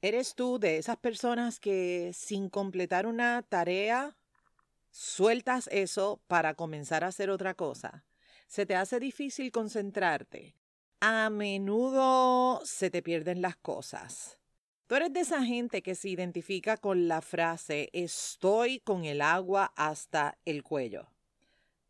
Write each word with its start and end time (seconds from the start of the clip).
¿Eres 0.00 0.36
tú 0.36 0.60
de 0.60 0.76
esas 0.76 0.96
personas 0.96 1.58
que 1.58 2.12
sin 2.14 2.48
completar 2.48 3.04
una 3.06 3.42
tarea 3.42 4.16
sueltas 4.92 5.68
eso 5.72 6.20
para 6.28 6.54
comenzar 6.54 7.02
a 7.02 7.08
hacer 7.08 7.30
otra 7.30 7.54
cosa? 7.54 8.04
¿Se 8.46 8.64
te 8.64 8.76
hace 8.76 9.00
difícil 9.00 9.50
concentrarte? 9.50 10.54
A 11.00 11.30
menudo 11.30 12.60
se 12.64 12.90
te 12.90 13.02
pierden 13.02 13.42
las 13.42 13.56
cosas. 13.56 14.38
Tú 14.86 14.94
eres 14.94 15.12
de 15.12 15.20
esa 15.20 15.44
gente 15.44 15.82
que 15.82 15.96
se 15.96 16.10
identifica 16.10 16.76
con 16.76 17.08
la 17.08 17.20
frase 17.20 17.90
estoy 17.92 18.78
con 18.78 19.04
el 19.04 19.20
agua 19.20 19.72
hasta 19.74 20.38
el 20.44 20.62
cuello. 20.62 21.08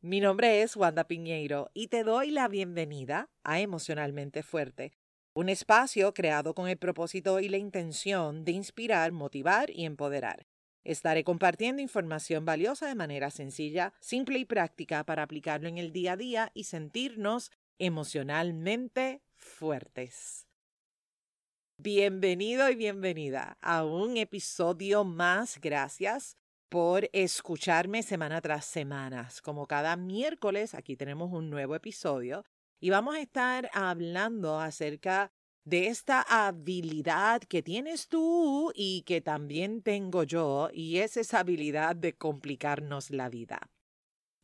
Mi 0.01 0.21
nombre 0.21 0.63
es 0.63 0.77
Wanda 0.77 1.05
Piñeiro 1.05 1.71
y 1.75 1.89
te 1.89 2.05
doy 2.05 2.31
la 2.31 2.49
bienvenida 2.49 3.29
a 3.45 3.61
Emocionalmente 3.61 4.43
Fuerte, 4.43 4.95
un 5.39 5.49
espacio 5.49 6.13
creado 6.15 6.53
con 6.53 6.69
el 6.69 6.79
propósito 6.79 7.39
y 7.39 7.49
la 7.49 7.59
intención 7.59 8.45
de 8.45 8.51
inspirar, 8.51 9.13
motivar 9.13 9.71
y 9.71 9.85
empoderar. 9.85 10.49
Estaré 10.83 11.23
compartiendo 11.23 11.81
información 11.81 12.45
valiosa 12.45 12.89
de 12.89 12.97
manera 12.97 13.31
sencilla, 13.31 13.93
simple 14.01 14.41
y 14.41 14.45
práctica 14.45 15.05
para 15.05 15.23
aplicarlo 15.23 15.69
en 15.69 15.79
el 15.79 15.93
día 15.93 16.15
a 16.15 16.17
día 16.17 16.51
y 16.55 16.65
sentirnos 16.65 17.53
emocionalmente 17.79 19.23
fuertes. 19.37 20.49
Bienvenido 21.77 22.69
y 22.69 22.75
bienvenida 22.75 23.59
a 23.61 23.85
un 23.85 24.17
episodio 24.17 25.05
más. 25.05 25.61
Gracias 25.61 26.37
por 26.69 27.09
escucharme 27.13 28.03
semana 28.03 28.41
tras 28.41 28.65
semana. 28.65 29.29
Como 29.45 29.69
cada 29.69 29.95
miércoles, 29.95 30.75
aquí 30.75 30.97
tenemos 30.97 31.33
un 31.33 31.49
nuevo 31.49 31.77
episodio 31.77 32.45
y 32.81 32.91
vamos 32.91 33.17
a 33.17 33.21
estar 33.21 33.71
hablando 33.73 34.59
acerca 34.59 35.33
de 35.65 35.89
esta 35.89 36.23
habilidad 36.23 37.43
que 37.43 37.63
tienes 37.63 38.09
tú 38.09 38.73
y 38.75 39.03
que 39.03 39.21
también 39.21 39.83
tengo 39.83 40.23
yo, 40.23 40.71
y 40.73 40.99
es 40.99 41.17
esa 41.17 41.41
habilidad 41.41 41.95
de 41.95 42.15
complicarnos 42.15 43.11
la 43.11 43.29
vida. 43.29 43.71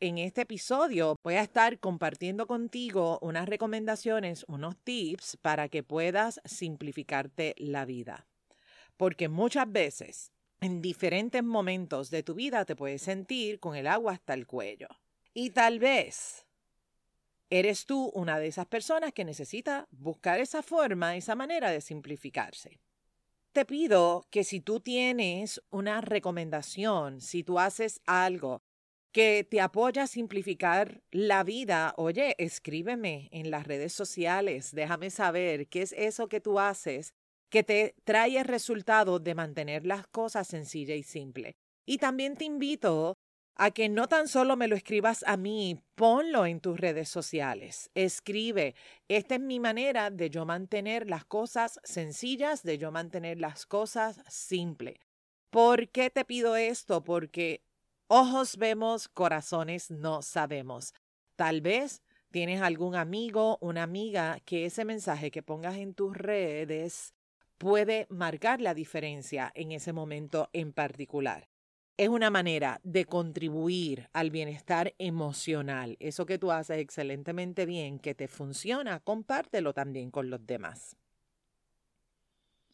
En 0.00 0.18
este 0.18 0.42
episodio 0.42 1.16
voy 1.22 1.36
a 1.36 1.42
estar 1.42 1.78
compartiendo 1.78 2.46
contigo 2.46 3.18
unas 3.22 3.48
recomendaciones, 3.48 4.44
unos 4.48 4.76
tips 4.84 5.38
para 5.40 5.68
que 5.68 5.82
puedas 5.82 6.40
simplificarte 6.44 7.54
la 7.56 7.86
vida. 7.86 8.26
Porque 8.98 9.30
muchas 9.30 9.70
veces, 9.72 10.30
en 10.60 10.82
diferentes 10.82 11.42
momentos 11.42 12.10
de 12.10 12.22
tu 12.22 12.34
vida, 12.34 12.66
te 12.66 12.76
puedes 12.76 13.00
sentir 13.00 13.60
con 13.60 13.76
el 13.76 13.86
agua 13.86 14.12
hasta 14.12 14.34
el 14.34 14.46
cuello. 14.46 14.88
Y 15.32 15.50
tal 15.50 15.78
vez 15.78 16.46
¿Eres 17.50 17.86
tú 17.86 18.10
una 18.14 18.38
de 18.38 18.46
esas 18.46 18.66
personas 18.66 19.12
que 19.12 19.24
necesita 19.24 19.86
buscar 19.90 20.40
esa 20.40 20.62
forma, 20.62 21.16
esa 21.16 21.34
manera 21.34 21.70
de 21.70 21.80
simplificarse? 21.80 22.80
Te 23.52 23.64
pido 23.64 24.26
que 24.30 24.42
si 24.42 24.60
tú 24.60 24.80
tienes 24.80 25.62
una 25.70 26.00
recomendación, 26.00 27.20
si 27.20 27.44
tú 27.44 27.58
haces 27.58 28.00
algo 28.06 28.62
que 29.12 29.46
te 29.48 29.60
apoya 29.60 30.02
a 30.02 30.06
simplificar 30.08 31.02
la 31.12 31.44
vida, 31.44 31.94
oye, 31.96 32.34
escríbeme 32.38 33.28
en 33.30 33.52
las 33.52 33.64
redes 33.64 33.92
sociales, 33.92 34.72
déjame 34.72 35.10
saber 35.10 35.68
qué 35.68 35.82
es 35.82 35.92
eso 35.92 36.28
que 36.28 36.40
tú 36.40 36.58
haces 36.58 37.14
que 37.48 37.62
te 37.62 37.94
trae 38.02 38.38
el 38.38 38.44
resultado 38.44 39.20
de 39.20 39.36
mantener 39.36 39.86
las 39.86 40.08
cosas 40.08 40.48
sencillas 40.48 40.98
y 40.98 41.04
simples. 41.04 41.54
Y 41.86 41.98
también 41.98 42.34
te 42.36 42.44
invito 42.44 43.13
a 43.56 43.70
que 43.70 43.88
no 43.88 44.08
tan 44.08 44.26
solo 44.28 44.56
me 44.56 44.68
lo 44.68 44.74
escribas 44.74 45.24
a 45.26 45.36
mí, 45.36 45.80
ponlo 45.94 46.44
en 46.46 46.60
tus 46.60 46.78
redes 46.78 47.08
sociales. 47.08 47.90
Escribe, 47.94 48.74
esta 49.08 49.36
es 49.36 49.40
mi 49.40 49.60
manera 49.60 50.10
de 50.10 50.30
yo 50.30 50.44
mantener 50.44 51.08
las 51.08 51.24
cosas 51.24 51.80
sencillas, 51.84 52.62
de 52.64 52.78
yo 52.78 52.90
mantener 52.90 53.38
las 53.38 53.66
cosas 53.66 54.20
simples. 54.28 54.98
¿Por 55.50 55.88
qué 55.88 56.10
te 56.10 56.24
pido 56.24 56.56
esto? 56.56 57.04
Porque 57.04 57.62
ojos 58.08 58.56
vemos, 58.56 59.08
corazones 59.08 59.90
no 59.90 60.22
sabemos. 60.22 60.92
Tal 61.36 61.60
vez 61.60 62.02
tienes 62.32 62.60
algún 62.60 62.96
amigo, 62.96 63.58
una 63.60 63.84
amiga 63.84 64.40
que 64.44 64.66
ese 64.66 64.84
mensaje 64.84 65.30
que 65.30 65.44
pongas 65.44 65.76
en 65.76 65.94
tus 65.94 66.16
redes 66.16 67.14
puede 67.56 68.08
marcar 68.10 68.60
la 68.60 68.74
diferencia 68.74 69.52
en 69.54 69.70
ese 69.70 69.92
momento 69.92 70.50
en 70.52 70.72
particular 70.72 71.53
es 71.96 72.08
una 72.08 72.30
manera 72.30 72.80
de 72.82 73.04
contribuir 73.04 74.08
al 74.12 74.30
bienestar 74.30 74.94
emocional. 74.98 75.96
Eso 76.00 76.26
que 76.26 76.38
tú 76.38 76.50
haces 76.50 76.78
excelentemente 76.78 77.66
bien, 77.66 77.98
que 77.98 78.14
te 78.14 78.26
funciona, 78.26 79.00
compártelo 79.00 79.72
también 79.72 80.10
con 80.10 80.30
los 80.30 80.44
demás. 80.46 80.96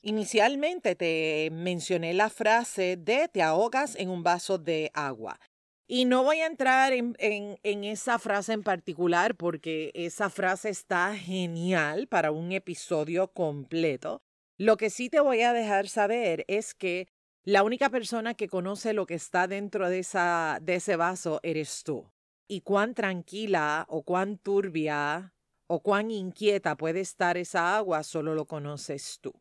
Inicialmente 0.03 0.95
te 0.95 1.51
mencioné 1.53 2.15
la 2.15 2.31
frase 2.31 2.97
de 2.97 3.29
te 3.29 3.43
ahogas 3.43 3.95
en 3.97 4.09
un 4.09 4.23
vaso 4.23 4.57
de 4.57 4.91
agua. 4.95 5.39
Y 5.87 6.07
no 6.07 6.23
voy 6.23 6.39
a 6.39 6.47
entrar 6.47 6.93
en, 6.93 7.15
en, 7.19 7.85
esa 7.85 8.19
frase 8.19 8.53
en 8.53 8.63
particular 8.63 9.35
porque 9.35 9.91
esa 9.95 10.31
frase 10.31 10.71
está 10.71 11.15
genial 11.17 12.07
para 12.07 12.31
un 12.31 12.53
episodio 12.53 13.33
completo. 13.33 14.23
Lo 14.57 14.77
que 14.77 14.89
sí 14.89 15.11
te 15.11 15.21
voy 15.21 15.43
a 15.43 15.53
dejar 15.53 15.89
saber 15.89 16.45
es 16.49 16.75
que 16.75 17.09
la 17.45 17.63
única 17.63 17.91
persona 17.91 18.35
que 18.35 18.49
conoce 18.49 18.93
lo 18.93 19.07
que 19.07 19.15
está 19.15 19.47
dentro 19.47 19.89
de, 19.89 20.01
esa, 20.01 20.59
de 20.61 20.77
ese 20.77 20.97
vaso 20.97 21.41
eres 21.43 21.83
tú. 21.85 22.11
Y 22.47 22.61
cuán 22.63 22.95
tranquila 22.95 23.87
o 23.89 24.03
cuán 24.03 24.37
turbia 24.37 25.35
o 25.67 25.81
cuán 25.81 26.11
inquieta 26.11 26.77
puede 26.77 27.01
estar 27.01 27.37
esa 27.37 27.77
agua 27.77 28.03
solo 28.03 28.35
lo 28.35 28.47
conoces 28.47 29.19
tú. 29.21 29.33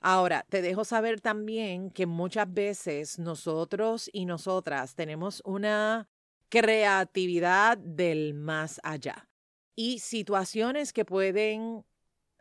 Ahora, 0.00 0.44
te 0.48 0.62
dejo 0.62 0.84
saber 0.84 1.20
también 1.20 1.90
que 1.90 2.06
muchas 2.06 2.52
veces 2.52 3.18
nosotros 3.18 4.10
y 4.12 4.26
nosotras 4.26 4.94
tenemos 4.94 5.40
una 5.44 6.08
creatividad 6.48 7.78
del 7.78 8.34
más 8.34 8.80
allá 8.82 9.28
y 9.74 10.00
situaciones 10.00 10.92
que 10.92 11.04
pueden 11.04 11.84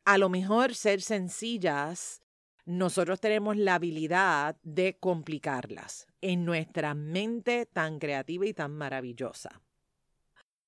a 0.06 0.18
lo 0.18 0.30
mejor 0.30 0.76
ser 0.76 1.02
sencillas 1.02 2.22
nosotros 2.66 3.20
tenemos 3.20 3.58
la 3.58 3.76
habilidad 3.76 4.58
de 4.64 4.98
complicarlas 5.00 6.08
en 6.22 6.46
nuestra 6.46 6.94
mente 6.94 7.66
tan 7.66 8.00
creativa 8.00 8.46
y 8.46 8.54
tan 8.54 8.72
maravillosa. 8.72 9.62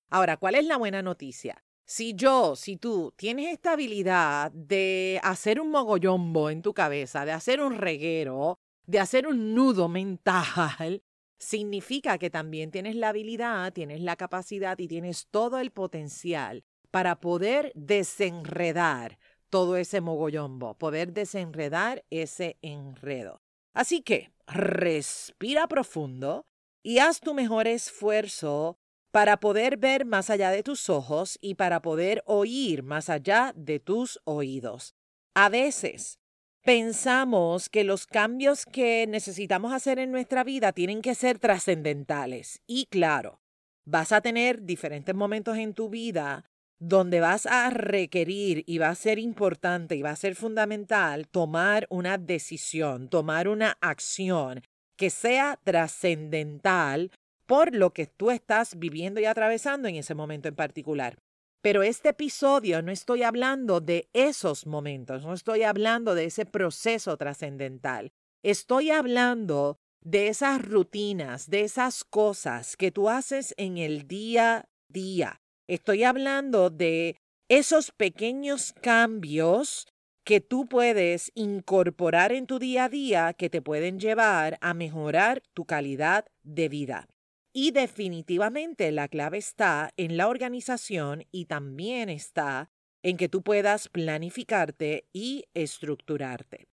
Ahora, 0.10 0.38
¿cuál 0.38 0.56
es 0.56 0.66
la 0.66 0.78
buena 0.78 1.02
noticia? 1.02 1.64
Si 1.86 2.14
yo, 2.14 2.56
si 2.56 2.78
tú 2.78 3.14
tienes 3.16 3.52
esta 3.52 3.74
habilidad 3.74 4.52
de 4.52 5.20
hacer 5.24 5.60
un 5.60 5.70
mogollombo 5.70 6.50
en 6.50 6.62
tu 6.62 6.74
cabeza, 6.74 7.26
de 7.26 7.32
hacer 7.34 7.62
un 7.62 7.76
reguero, 7.76 8.60
de 8.86 9.00
hacer 9.00 9.28
un 9.28 9.54
nudo 9.54 9.90
mental, 9.90 11.04
significa 11.38 12.18
que 12.18 12.30
también 12.30 12.72
tienes 12.72 12.96
la 12.96 13.10
habilidad, 13.10 13.74
tienes 13.74 14.02
la 14.02 14.16
capacidad 14.16 14.78
y 14.80 14.88
tienes 14.88 15.28
todo 15.30 15.60
el 15.60 15.72
potencial 15.72 16.64
para 16.90 17.20
poder 17.20 17.72
desenredar 17.76 19.18
todo 19.54 19.78
ese 19.78 20.02
mogollombo, 20.02 20.74
poder 20.80 21.14
desenredar 21.14 22.04
ese 22.10 22.58
enredo. 22.64 23.44
Así 23.76 24.02
que 24.02 24.32
respira 24.48 25.68
profundo 25.68 26.48
y 26.82 26.98
haz 26.98 27.20
tu 27.20 27.36
mejor 27.36 27.68
esfuerzo 27.68 28.80
para 29.12 29.40
poder 29.40 29.78
ver 29.78 30.06
más 30.06 30.32
allá 30.32 30.50
de 30.50 30.64
tus 30.64 30.90
ojos 30.90 31.38
y 31.40 31.54
para 31.54 31.84
poder 31.84 32.24
oír 32.26 32.82
más 32.82 33.12
allá 33.12 33.54
de 33.56 33.80
tus 33.80 34.20
oídos. 34.24 34.96
A 35.36 35.50
veces 35.50 36.18
pensamos 36.64 37.70
que 37.70 37.84
los 37.84 38.08
cambios 38.08 38.66
que 38.66 39.06
necesitamos 39.06 39.72
hacer 39.72 40.00
en 40.00 40.10
nuestra 40.10 40.44
vida 40.44 40.72
tienen 40.72 41.04
que 41.04 41.14
ser 41.14 41.38
trascendentales. 41.38 42.64
Y 42.66 42.88
claro, 42.88 43.40
vas 43.86 44.14
a 44.14 44.22
tener 44.22 44.64
diferentes 44.64 45.14
momentos 45.14 45.58
en 45.58 45.76
tu 45.76 45.90
vida 45.90 46.50
donde 46.86 47.22
vas 47.22 47.46
a 47.46 47.70
requerir 47.70 48.66
y 48.68 48.78
va 48.78 48.90
a 48.90 48.96
ser 48.96 49.18
importante 49.18 49.96
y 49.96 50.02
va 50.02 50.10
a 50.10 50.18
ser 50.18 50.36
fundamental 50.36 51.30
tomar 51.30 51.88
una 51.90 52.18
decisión, 52.18 53.08
tomar 53.08 53.48
una 53.48 53.78
acción 53.80 54.62
que 54.98 55.10
sea 55.10 55.58
trascendental 55.64 57.12
por 57.46 57.74
lo 57.74 57.94
que 57.94 58.06
tú 58.06 58.32
estás 58.32 58.78
viviendo 58.78 59.22
y 59.22 59.26
atravesando 59.26 59.88
en 59.88 59.96
ese 59.96 60.14
momento 60.14 60.50
en 60.50 60.56
particular. 60.56 61.18
Pero 61.62 61.84
este 61.84 62.10
episodio 62.10 62.82
no 62.82 62.92
estoy 62.92 63.24
hablando 63.24 63.80
de 63.80 64.10
esos 64.12 64.68
momentos, 64.68 65.24
no 65.24 65.34
estoy 65.34 65.64
hablando 65.64 66.16
de 66.16 66.26
ese 66.26 66.46
proceso 66.46 67.16
trascendental. 67.16 68.12
Estoy 68.44 68.92
hablando 68.92 69.78
de 70.02 70.28
esas 70.28 70.62
rutinas, 70.62 71.50
de 71.50 71.62
esas 71.62 72.04
cosas 72.04 72.76
que 72.76 72.92
tú 72.92 73.10
haces 73.10 73.54
en 73.56 73.78
el 73.78 74.06
día 74.06 74.58
a 74.58 74.66
día, 74.90 75.42
Estoy 75.68 76.04
hablando 76.04 76.70
de 76.70 77.18
esos 77.48 77.92
pequeños 77.92 78.74
cambios 78.82 79.88
que 80.26 80.42
tú 80.42 80.68
puedes 80.68 81.32
incorporar 81.36 82.32
en 82.32 82.48
tu 82.48 82.60
día 82.60 82.86
a 82.86 82.90
día 82.90 83.34
que 83.34 83.50
te 83.50 83.62
pueden 83.62 84.00
llevar 84.00 84.58
a 84.62 84.74
mejorar 84.74 85.42
tu 85.54 85.66
calidad 85.66 86.26
de 86.44 86.70
vida. 86.70 87.08
Y 87.54 87.72
definitivamente 87.72 88.92
la 88.92 89.08
clave 89.08 89.38
está 89.38 89.94
en 89.96 90.18
la 90.18 90.28
organización 90.28 91.26
y 91.32 91.46
también 91.46 92.10
está 92.10 92.72
en 93.04 93.18
que 93.18 93.30
tú 93.30 93.44
puedas 93.44 93.90
planificarte 93.90 95.08
y 95.14 95.46
estructurarte. 95.54 96.68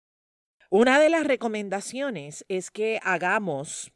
Una 0.69 0.99
de 0.99 1.09
las 1.09 1.25
recomendaciones 1.25 2.45
es 2.47 2.69
que 2.69 2.99
hagamos, 3.03 3.91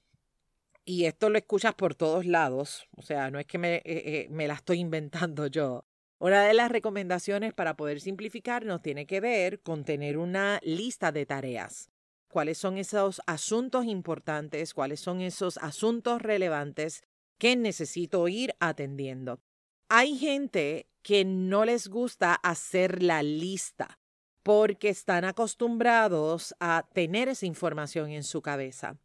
y 0.85 1.06
esto 1.06 1.30
lo 1.30 1.38
escuchas 1.38 1.74
por 1.75 1.95
todos 1.95 2.25
lados, 2.25 2.88
o 2.95 3.01
sea, 3.01 3.31
no 3.31 3.39
es 3.39 3.45
que 3.45 3.57
me, 3.57 3.75
eh, 3.75 3.81
eh, 3.85 4.27
me 4.30 4.47
la 4.47 4.56
estoy 4.56 4.80
inventando 4.80 5.47
yo. 5.47 5.85
Una 6.19 6.44
de 6.44 6.53
las 6.53 6.71
recomendaciones 6.71 7.53
para 7.53 7.75
poder 7.75 8.00
simplificarnos 8.00 8.81
tiene 8.81 9.06
que 9.06 9.19
ver 9.19 9.62
con 9.62 9.83
tener 9.83 10.18
una 10.18 10.59
lista 10.63 11.12
de 11.12 11.25
tareas. 11.25 11.89
¿Cuáles 12.30 12.57
son 12.57 12.77
esos 12.77 13.21
asuntos 13.27 13.85
importantes? 13.85 14.74
¿Cuáles 14.74 15.00
son 15.00 15.21
esos 15.21 15.57
asuntos 15.57 16.21
relevantes 16.21 17.03
que 17.38 17.56
necesito 17.56 18.27
ir 18.27 18.56
atendiendo? 18.59 19.41
Hay 19.89 20.18
gente 20.18 20.88
que 21.01 21.25
no 21.25 21.65
les 21.65 21.89
gusta 21.89 22.33
hacer 22.35 23.03
la 23.03 23.21
lista 23.21 24.00
porque 24.44 24.89
están 24.89 25.25
acostumbrados 25.25 26.56
a 26.59 26.88
tener 26.94 27.30
esa 27.30 27.45
información 27.45 28.09
en 28.09 28.24
su 28.24 28.41
cabeza. 28.41 28.97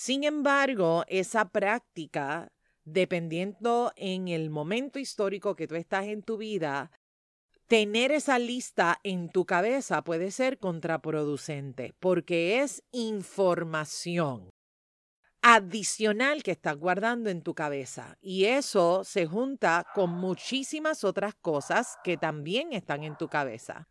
Sin 0.00 0.24
embargo, 0.24 1.04
esa 1.08 1.50
práctica, 1.50 2.50
dependiendo 2.84 3.92
en 3.96 4.28
el 4.28 4.48
momento 4.48 4.98
histórico 4.98 5.54
que 5.54 5.68
tú 5.68 5.74
estás 5.74 6.06
en 6.06 6.22
tu 6.22 6.38
vida, 6.38 6.90
tener 7.66 8.10
esa 8.10 8.38
lista 8.38 8.98
en 9.02 9.28
tu 9.28 9.44
cabeza 9.44 10.02
puede 10.02 10.30
ser 10.30 10.58
contraproducente 10.58 11.92
porque 12.00 12.62
es 12.62 12.82
información 12.92 14.48
adicional 15.42 16.42
que 16.42 16.52
estás 16.52 16.78
guardando 16.78 17.28
en 17.28 17.42
tu 17.42 17.54
cabeza 17.54 18.16
y 18.22 18.46
eso 18.46 19.04
se 19.04 19.26
junta 19.26 19.84
con 19.94 20.08
muchísimas 20.12 21.04
otras 21.04 21.34
cosas 21.34 21.98
que 22.02 22.16
también 22.16 22.72
están 22.72 23.04
en 23.04 23.18
tu 23.18 23.28
cabeza. 23.28 23.86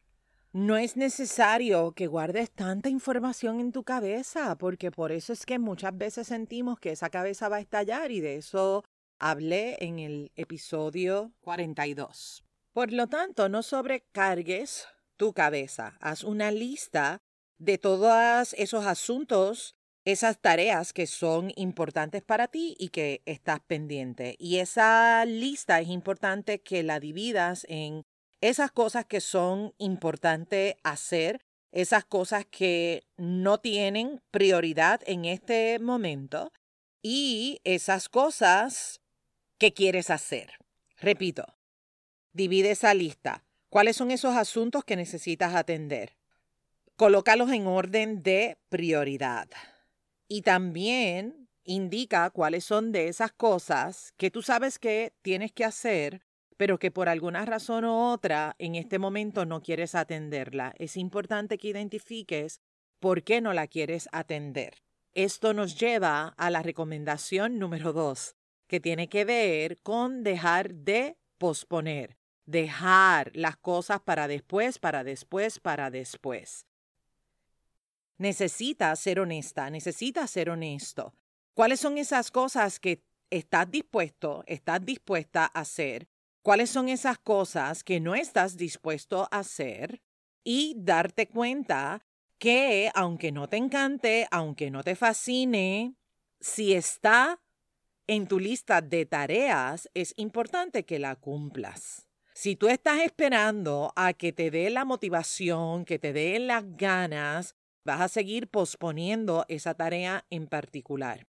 No 0.51 0.77
es 0.77 0.97
necesario 0.97 1.91
que 1.91 2.07
guardes 2.07 2.49
tanta 2.49 2.89
información 2.89 3.59
en 3.59 3.71
tu 3.71 3.83
cabeza, 3.83 4.57
porque 4.57 4.89
por 4.89 5.11
eso 5.11 5.31
es 5.31 5.45
que 5.45 5.59
muchas 5.59 5.95
veces 5.95 6.25
sentimos 6.25 6.79
que 6.79 6.89
esa 6.89 7.11
cabeza 7.11 7.49
va 7.49 7.57
a 7.57 7.59
estallar 7.59 8.09
y 8.09 8.19
de 8.19 8.37
eso 8.37 8.83
hablé 9.19 9.77
en 9.79 9.99
el 9.99 10.31
episodio 10.35 11.33
42. 11.41 12.43
Por 12.73 12.91
lo 12.91 13.05
tanto, 13.05 13.47
no 13.47 13.61
sobrecargues 13.61 14.87
tu 15.17 15.33
cabeza. 15.33 15.97
Haz 15.99 16.23
una 16.23 16.49
lista 16.49 17.21
de 17.59 17.77
todos 17.77 18.55
esos 18.57 18.87
asuntos, 18.87 19.75
esas 20.03 20.39
tareas 20.39 20.93
que 20.93 21.05
son 21.05 21.51
importantes 21.57 22.23
para 22.23 22.47
ti 22.47 22.75
y 22.79 22.89
que 22.89 23.21
estás 23.27 23.59
pendiente. 23.59 24.35
Y 24.39 24.57
esa 24.57 25.23
lista 25.25 25.79
es 25.79 25.89
importante 25.89 26.61
que 26.61 26.81
la 26.81 26.99
dividas 26.99 27.67
en 27.69 28.03
esas 28.41 28.71
cosas 28.71 29.05
que 29.05 29.21
son 29.21 29.73
importantes 29.77 30.75
hacer, 30.83 31.41
esas 31.71 32.05
cosas 32.05 32.45
que 32.45 33.03
no 33.17 33.59
tienen 33.59 34.21
prioridad 34.31 35.01
en 35.05 35.25
este 35.25 35.79
momento 35.79 36.51
y 37.01 37.59
esas 37.63 38.09
cosas 38.09 39.01
que 39.57 39.73
quieres 39.73 40.09
hacer. 40.09 40.53
Repito, 40.97 41.45
divide 42.33 42.71
esa 42.71 42.93
lista. 42.93 43.43
¿Cuáles 43.69 43.97
son 43.97 44.11
esos 44.11 44.35
asuntos 44.35 44.83
que 44.83 44.95
necesitas 44.95 45.53
atender? 45.53 46.17
Colócalos 46.95 47.51
en 47.51 47.67
orden 47.67 48.23
de 48.23 48.57
prioridad. 48.69 49.47
Y 50.27 50.41
también 50.41 51.49
indica 51.63 52.29
cuáles 52.31 52.63
son 52.63 52.91
de 52.91 53.07
esas 53.09 53.31
cosas 53.31 54.13
que 54.17 54.31
tú 54.31 54.41
sabes 54.41 54.79
que 54.79 55.13
tienes 55.21 55.51
que 55.51 55.65
hacer 55.65 56.25
pero 56.59 56.77
que 56.77 56.91
por 56.91 57.07
alguna 57.07 57.45
razón 57.45 57.85
u 57.85 57.93
otra 57.93 58.57
en 58.59 58.75
este 58.75 58.99
momento 58.99 59.45
no 59.45 59.61
quieres 59.61 59.95
atenderla. 59.95 60.73
Es 60.77 60.97
importante 60.97 61.57
que 61.57 61.69
identifiques 61.69 62.59
por 62.99 63.23
qué 63.23 63.39
no 63.39 63.53
la 63.53 63.67
quieres 63.67 64.09
atender. 64.11 64.73
Esto 65.13 65.53
nos 65.53 65.79
lleva 65.79 66.33
a 66.35 66.49
la 66.49 66.61
recomendación 66.61 67.59
número 67.59 67.93
dos, 67.93 68.35
que 68.67 68.81
tiene 68.81 69.07
que 69.07 69.23
ver 69.23 69.81
con 69.83 70.21
dejar 70.21 70.73
de 70.73 71.15
posponer, 71.37 72.17
dejar 72.45 73.31
las 73.35 73.55
cosas 73.55 74.01
para 74.01 74.27
después, 74.27 74.79
para 74.79 75.05
después, 75.05 75.61
para 75.61 75.89
después. 75.89 76.65
Necesitas 78.17 78.99
ser 78.99 79.21
honesta, 79.21 79.69
necesitas 79.69 80.29
ser 80.29 80.49
honesto. 80.49 81.13
¿Cuáles 81.53 81.79
son 81.79 81.97
esas 81.97 82.31
cosas 82.31 82.81
que 82.81 83.01
estás 83.29 83.71
dispuesto, 83.71 84.43
estás 84.45 84.83
dispuesta 84.85 85.45
a 85.45 85.61
hacer 85.61 86.09
cuáles 86.49 86.71
son 86.71 86.89
esas 86.89 87.19
cosas 87.19 87.83
que 87.83 87.99
no 87.99 88.15
estás 88.15 88.57
dispuesto 88.57 89.27
a 89.29 89.37
hacer 89.37 90.01
y 90.43 90.73
darte 90.79 91.27
cuenta 91.27 92.03
que 92.39 92.89
aunque 92.95 93.31
no 93.31 93.47
te 93.47 93.57
encante, 93.57 94.27
aunque 94.31 94.71
no 94.71 94.81
te 94.81 94.95
fascine, 94.95 95.93
si 96.39 96.73
está 96.73 97.39
en 98.07 98.27
tu 98.27 98.39
lista 98.39 98.81
de 98.81 99.05
tareas, 99.05 99.91
es 99.93 100.15
importante 100.17 100.85
que 100.85 100.97
la 100.97 101.17
cumplas. 101.17 102.07
Si 102.33 102.55
tú 102.55 102.67
estás 102.67 103.01
esperando 103.01 103.93
a 103.95 104.13
que 104.13 104.33
te 104.33 104.49
dé 104.49 104.71
la 104.71 104.85
motivación, 104.85 105.85
que 105.85 105.99
te 105.99 106.13
dé 106.13 106.39
las 106.39 106.63
ganas, 106.77 107.53
vas 107.85 108.01
a 108.01 108.07
seguir 108.07 108.47
posponiendo 108.47 109.45
esa 109.49 109.75
tarea 109.75 110.25
en 110.31 110.47
particular. 110.47 111.28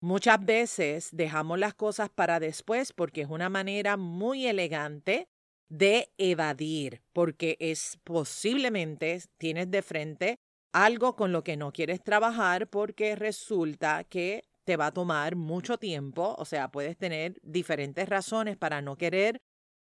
Muchas 0.00 0.44
veces 0.44 1.08
dejamos 1.12 1.58
las 1.58 1.74
cosas 1.74 2.08
para 2.08 2.38
después 2.38 2.92
porque 2.92 3.22
es 3.22 3.28
una 3.28 3.48
manera 3.48 3.96
muy 3.96 4.46
elegante 4.46 5.28
de 5.68 6.12
evadir, 6.18 7.02
porque 7.12 7.56
es 7.60 7.98
posiblemente 8.04 9.20
tienes 9.38 9.70
de 9.70 9.82
frente 9.82 10.38
algo 10.72 11.16
con 11.16 11.32
lo 11.32 11.42
que 11.42 11.56
no 11.56 11.72
quieres 11.72 12.02
trabajar 12.02 12.68
porque 12.68 13.16
resulta 13.16 14.04
que 14.04 14.44
te 14.64 14.76
va 14.76 14.86
a 14.86 14.92
tomar 14.92 15.34
mucho 15.34 15.78
tiempo, 15.78 16.34
o 16.38 16.44
sea, 16.44 16.70
puedes 16.70 16.96
tener 16.96 17.40
diferentes 17.42 18.08
razones 18.08 18.56
para 18.56 18.82
no 18.82 18.96
querer 18.96 19.40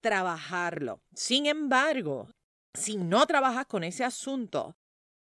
trabajarlo. 0.03 1.01
Sin 1.15 1.47
embargo, 1.47 2.29
si 2.75 2.97
no 2.99 3.27
trabajas 3.27 3.67
con 3.67 3.85
ese 3.85 4.05
asunto, 4.05 4.77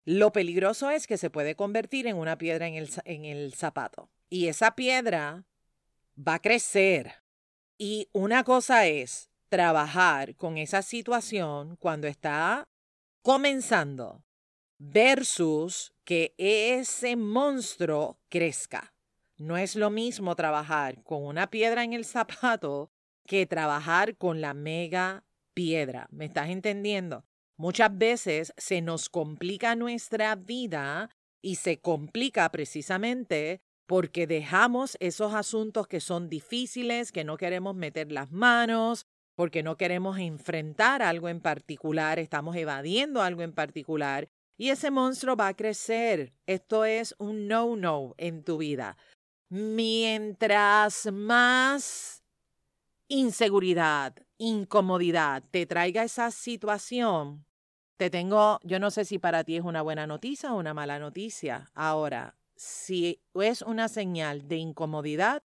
lo 0.05 0.31
peligroso 0.31 0.89
es 0.89 1.07
que 1.07 1.17
se 1.17 1.29
puede 1.29 1.55
convertir 1.55 2.07
en 2.07 2.17
una 2.17 2.37
piedra 2.37 2.67
en 2.67 3.25
el, 3.25 3.53
zapato. 3.53 4.09
Y 4.33 4.47
esa 4.47 4.73
piedra 4.73 5.45
va 6.17 6.33
a 6.33 6.41
crecer. 6.41 7.21
Y 7.77 8.09
una 8.13 8.43
cosa 8.43 8.87
es 8.87 9.29
trabajar 9.47 10.35
con 10.37 10.57
esa 10.57 10.81
situación 10.81 11.75
cuando 11.75 12.07
está 12.07 12.67
comenzando 13.21 14.23
versus 14.79 15.93
que 16.03 16.33
ese 16.39 17.15
monstruo 17.15 18.17
crezca. 18.27 18.95
No 19.37 19.55
es 19.55 19.75
lo 19.75 19.91
mismo 19.91 20.35
trabajar 20.35 21.03
con 21.03 21.23
una 21.23 21.51
piedra 21.51 21.83
en 21.83 21.93
el 21.93 22.03
zapato 22.03 22.89
que 23.27 23.45
trabajar 23.45 24.17
con 24.17 24.41
la 24.41 24.55
mega 24.55 25.25
piedra. 25.53 26.07
¿Me 26.09 26.25
estás 26.25 26.49
entendiendo? 26.49 27.23
Muchas 27.55 27.95
veces 27.95 28.51
se 28.57 28.81
nos 28.81 29.09
complica 29.09 29.75
nuestra 29.75 30.33
vida 30.35 31.11
y 31.39 31.57
se 31.57 31.81
complica 31.81 32.49
precisamente 32.49 33.61
porque 33.85 34.27
dejamos 34.27 34.97
esos 34.99 35.33
asuntos 35.33 35.87
que 35.87 35.99
son 35.99 36.29
difíciles, 36.29 37.11
que 37.11 37.23
no 37.23 37.37
queremos 37.37 37.75
meter 37.75 38.11
las 38.11 38.31
manos, 38.31 39.05
porque 39.35 39.63
no 39.63 39.77
queremos 39.77 40.19
enfrentar 40.19 41.01
algo 41.01 41.29
en 41.29 41.41
particular, 41.41 42.19
estamos 42.19 42.55
evadiendo 42.55 43.21
algo 43.21 43.41
en 43.41 43.53
particular 43.53 44.29
y 44.57 44.69
ese 44.69 44.91
monstruo 44.91 45.35
va 45.35 45.47
a 45.47 45.55
crecer. 45.55 46.33
Esto 46.45 46.85
es 46.85 47.15
un 47.17 47.47
no-no 47.47 48.13
en 48.17 48.43
tu 48.43 48.57
vida. 48.57 48.97
Mientras 49.49 51.11
más 51.11 52.23
inseguridad, 53.07 54.15
incomodidad 54.37 55.43
te 55.51 55.65
traiga 55.65 56.03
esa 56.03 56.31
situación, 56.31 57.45
te 57.97 58.09
tengo, 58.09 58.59
yo 58.63 58.79
no 58.79 58.91
sé 58.91 59.05
si 59.05 59.19
para 59.19 59.43
ti 59.43 59.57
es 59.57 59.63
una 59.63 59.81
buena 59.81 60.07
noticia 60.07 60.53
o 60.53 60.57
una 60.57 60.73
mala 60.73 60.99
noticia. 60.99 61.71
Ahora, 61.73 62.35
si 62.55 63.21
es 63.33 63.61
una 63.61 63.87
señal 63.87 64.47
de 64.47 64.57
incomodidad, 64.57 65.43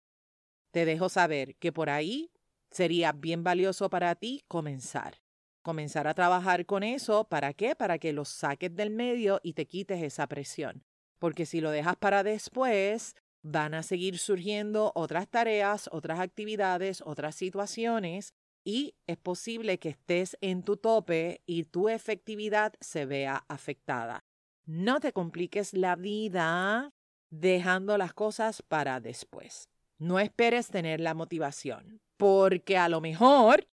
te 0.71 0.85
dejo 0.85 1.09
saber 1.09 1.55
que 1.55 1.71
por 1.71 1.89
ahí 1.89 2.31
sería 2.69 3.11
bien 3.11 3.43
valioso 3.43 3.89
para 3.89 4.15
ti 4.15 4.43
comenzar. 4.47 5.21
Comenzar 5.61 6.07
a 6.07 6.13
trabajar 6.13 6.65
con 6.65 6.83
eso, 6.83 7.25
¿para 7.25 7.53
qué? 7.53 7.75
Para 7.75 7.97
que 7.97 8.13
lo 8.13 8.25
saques 8.25 8.73
del 8.75 8.89
medio 8.89 9.39
y 9.43 9.53
te 9.53 9.65
quites 9.65 10.01
esa 10.01 10.27
presión. 10.27 10.83
Porque 11.19 11.45
si 11.45 11.61
lo 11.61 11.71
dejas 11.71 11.97
para 11.97 12.23
después, 12.23 13.15
van 13.41 13.73
a 13.73 13.83
seguir 13.83 14.17
surgiendo 14.17 14.91
otras 14.95 15.27
tareas, 15.27 15.89
otras 15.91 16.19
actividades, 16.19 17.01
otras 17.05 17.35
situaciones 17.35 18.33
y 18.63 18.95
es 19.07 19.17
posible 19.17 19.79
que 19.79 19.89
estés 19.89 20.37
en 20.41 20.61
tu 20.61 20.75
tope 20.75 21.41
y 21.45 21.63
tu 21.63 21.87
efectividad 21.87 22.73
se 22.81 23.05
vea 23.05 23.45
afectada. 23.47 24.25
No 24.65 24.99
te 24.99 25.13
compliques 25.13 25.73
la 25.73 25.95
vida 25.95 26.93
dejando 27.29 27.97
las 27.97 28.13
cosas 28.13 28.61
para 28.61 28.99
después. 28.99 29.69
No 29.99 30.19
esperes 30.19 30.69
tener 30.69 30.99
la 30.99 31.13
motivación, 31.13 32.01
porque 32.17 32.77
a 32.77 32.89
lo 32.89 33.01
mejor 33.01 33.67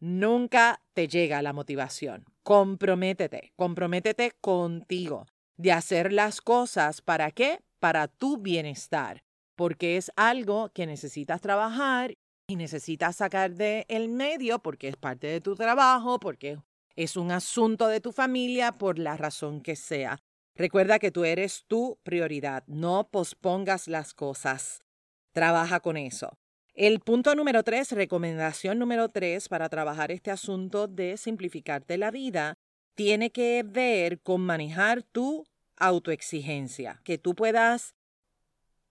nunca 0.00 0.82
te 0.94 1.08
llega 1.08 1.42
la 1.42 1.52
motivación. 1.52 2.24
Comprométete, 2.42 3.52
comprométete 3.56 4.32
contigo. 4.40 5.26
de 5.58 5.72
hacer 5.72 6.12
las 6.12 6.40
cosas. 6.40 7.02
¿Para 7.02 7.32
qué? 7.32 7.60
Para 7.80 8.06
tu 8.06 8.38
bienestar, 8.38 9.24
porque 9.56 9.96
es 9.96 10.12
algo 10.14 10.70
que 10.70 10.86
necesitas 10.86 11.40
trabajar 11.40 12.14
y 12.46 12.56
necesitas 12.56 13.16
sacar 13.16 13.54
del 13.54 13.84
el 13.88 14.08
medio 14.08 14.60
porque 14.60 14.88
es 14.88 14.96
parte 14.96 15.26
de 15.26 15.40
tu 15.40 15.56
trabajo, 15.56 16.20
porque 16.20 16.58
es 16.94 17.16
un 17.16 17.32
asunto 17.32 17.88
de 17.88 18.00
tu 18.00 18.12
familia, 18.12 18.72
por 18.72 18.98
la 18.98 19.16
razón 19.16 19.60
que 19.60 19.76
sea. 19.76 20.20
Recuerda 20.58 20.98
que 20.98 21.12
tú 21.12 21.24
eres 21.24 21.64
tu 21.68 22.00
prioridad. 22.02 22.64
No 22.66 23.08
pospongas 23.12 23.86
las 23.86 24.12
cosas. 24.12 24.82
Trabaja 25.30 25.78
con 25.78 25.96
eso. 25.96 26.36
El 26.74 26.98
punto 26.98 27.36
número 27.36 27.62
tres, 27.62 27.92
recomendación 27.92 28.76
número 28.80 29.08
tres 29.08 29.48
para 29.48 29.68
trabajar 29.68 30.10
este 30.10 30.32
asunto 30.32 30.88
de 30.88 31.16
simplificarte 31.16 31.96
la 31.96 32.10
vida, 32.10 32.58
tiene 32.96 33.30
que 33.30 33.62
ver 33.64 34.20
con 34.20 34.40
manejar 34.40 35.04
tu 35.04 35.46
autoexigencia, 35.76 37.00
que 37.04 37.18
tú 37.18 37.36
puedas 37.36 37.94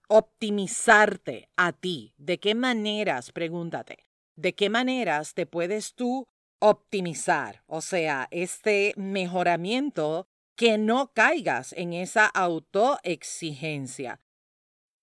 optimizarte 0.08 1.50
a 1.56 1.72
ti. 1.72 2.14
¿De 2.16 2.38
qué 2.38 2.54
maneras? 2.54 3.30
Pregúntate. 3.30 4.06
¿De 4.36 4.54
qué 4.54 4.70
maneras 4.70 5.34
te 5.34 5.44
puedes 5.44 5.92
tú 5.92 6.26
optimizar? 6.60 7.62
O 7.66 7.82
sea, 7.82 8.26
este 8.30 8.94
mejoramiento 8.96 10.26
que 10.58 10.76
no 10.76 11.12
caigas 11.12 11.72
en 11.74 11.92
esa 11.92 12.26
autoexigencia. 12.26 14.20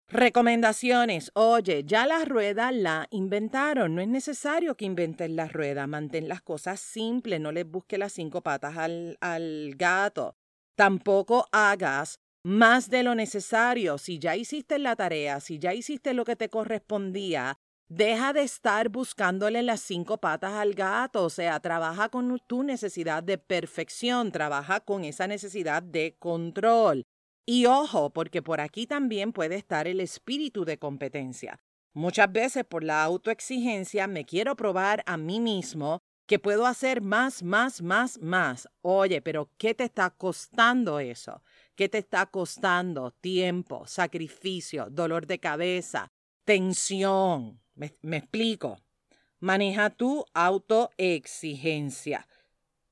Recomendaciones. 0.10 1.32
Oye, 1.34 1.86
ya 1.86 2.06
la 2.06 2.26
rueda 2.26 2.74
la 2.74 3.08
inventaron. 3.10 3.96
No 3.96 4.02
es 4.02 4.10
necesario 4.10 4.76
que 4.76 4.84
inventes 4.84 5.30
la 5.30 5.48
rueda. 5.48 5.88
Mantén 5.88 6.28
las 6.28 6.42
cosas 6.42 6.82
simples. 6.82 7.40
No 7.40 7.54
les 7.54 7.66
busques 7.66 7.98
las 7.98 8.12
cinco 8.12 8.42
patas 8.42 8.76
al, 8.76 9.18
al 9.22 9.76
gato. 9.78 10.36
Tampoco 10.76 11.48
hagas 11.54 12.20
más 12.44 12.90
de 12.90 13.04
lo 13.04 13.16
necesario. 13.16 13.98
Si 13.98 14.20
ya 14.20 14.36
hiciste 14.36 14.78
la 14.78 14.98
tarea, 14.98 15.40
si 15.40 15.58
ya 15.58 15.74
hiciste 15.74 16.14
lo 16.14 16.26
que 16.26 16.36
te 16.36 16.50
correspondía, 16.50 17.58
deja 17.88 18.34
de 18.34 18.44
estar 18.44 18.90
buscándole 18.90 19.62
las 19.64 19.82
cinco 19.82 20.18
patas 20.18 20.54
al 20.54 20.74
gato. 20.74 21.24
O 21.24 21.30
sea, 21.30 21.60
trabaja 21.60 22.10
con 22.10 22.40
tu 22.48 22.64
necesidad 22.64 23.24
de 23.24 23.38
perfección, 23.38 24.32
trabaja 24.32 24.80
con 24.80 25.04
esa 25.04 25.28
necesidad 25.28 25.84
de 25.84 26.16
control. 26.20 27.04
Y 27.46 27.68
ojo, 27.68 28.10
porque 28.10 28.42
por 28.42 28.60
aquí 28.60 28.88
también 28.88 29.32
puede 29.32 29.56
estar 29.56 29.88
el 29.88 30.02
espíritu 30.02 30.66
de 30.66 30.80
competencia. 30.80 31.60
Muchas 31.94 32.32
veces 32.32 32.66
por 32.66 32.84
la 32.84 33.04
autoexigencia 33.04 34.08
me 34.08 34.26
quiero 34.26 34.56
probar 34.56 35.04
a 35.06 35.16
mí 35.16 35.40
mismo 35.40 36.02
que 36.28 36.40
puedo 36.40 36.66
hacer 36.66 37.02
más, 37.02 37.44
más, 37.44 37.82
más, 37.82 38.20
más. 38.20 38.68
Oye, 38.82 39.22
pero 39.22 39.52
¿qué 39.58 39.76
te 39.76 39.84
está 39.84 40.10
costando 40.10 41.00
eso? 41.00 41.44
¿Qué 41.76 41.88
te 41.88 42.00
está 42.00 42.26
costando? 42.26 43.12
Tiempo, 43.12 43.86
sacrificio, 43.86 44.88
dolor 44.90 45.28
de 45.28 45.40
cabeza, 45.40 46.12
tensión. 46.44 47.62
Me, 47.76 48.18
explico. 48.18 48.80
Maneja 49.40 49.90
tu 49.90 50.26
autoexigencia. 50.34 52.28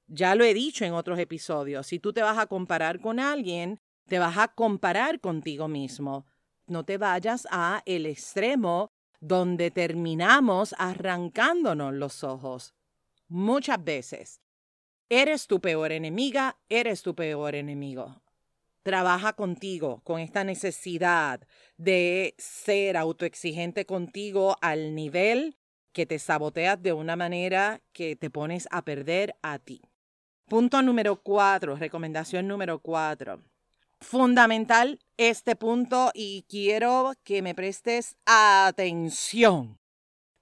Ya 0.08 0.36
lo 0.36 0.44
he 0.44 0.54
dicho 0.54 0.86
en 0.86 0.94
otros 0.94 1.18
episodios, 1.20 1.88
si 1.88 2.00
tú 2.00 2.14
te 2.14 2.22
vas 2.22 2.38
a 2.38 2.48
comparar 2.48 3.00
con 3.00 3.20
alguien, 3.20 3.80
te 4.08 4.20
vas 4.20 4.38
a 4.38 4.50
comparar 4.50 5.20
contigo 5.20 5.68
mismo. 5.68 6.26
No 6.68 6.86
te 6.86 6.98
vayas 6.98 7.48
a 7.50 7.82
el 7.86 8.06
extremo 8.06 8.92
donde 9.20 9.72
terminamos 9.72 10.76
arrancándonos 10.78 11.94
los 11.94 12.24
ojos. 12.24 12.76
Muchas 13.30 13.84
veces. 13.84 14.42
Eres 15.10 15.48
tu 15.48 15.60
peor 15.62 15.92
enemiga, 15.92 16.58
eres 16.70 17.02
tu 17.02 17.16
peor 17.16 17.56
enemigo 17.56 18.23
trabaja 18.84 19.34
contigo 19.34 20.02
con 20.04 20.20
esta 20.20 20.44
necesidad 20.44 21.42
de 21.78 22.36
ser 22.38 22.98
autoexigente 22.98 23.86
contigo 23.86 24.58
al 24.62 24.94
nivel 24.94 25.58
que 25.94 26.06
te 26.06 26.20
saboteas 26.20 26.82
de 26.82 26.94
una 26.94 27.16
manera 27.16 27.82
que 27.94 28.16
te 28.16 28.30
pones 28.30 28.68
a 28.72 28.84
perder 28.84 29.36
a 29.42 29.60
ti. 29.60 29.82
Punto 30.48 30.82
número 30.82 31.16
cuatro, 31.16 31.76
recomendación 31.76 32.48
número 32.48 32.80
cuatro. 32.80 33.40
Fundamental 34.02 35.00
este 35.16 35.56
punto 35.56 36.12
y 36.14 36.46
quiero 36.50 37.14
que 37.24 37.42
me 37.42 37.56
prestes 37.56 38.18
atención. 38.26 39.80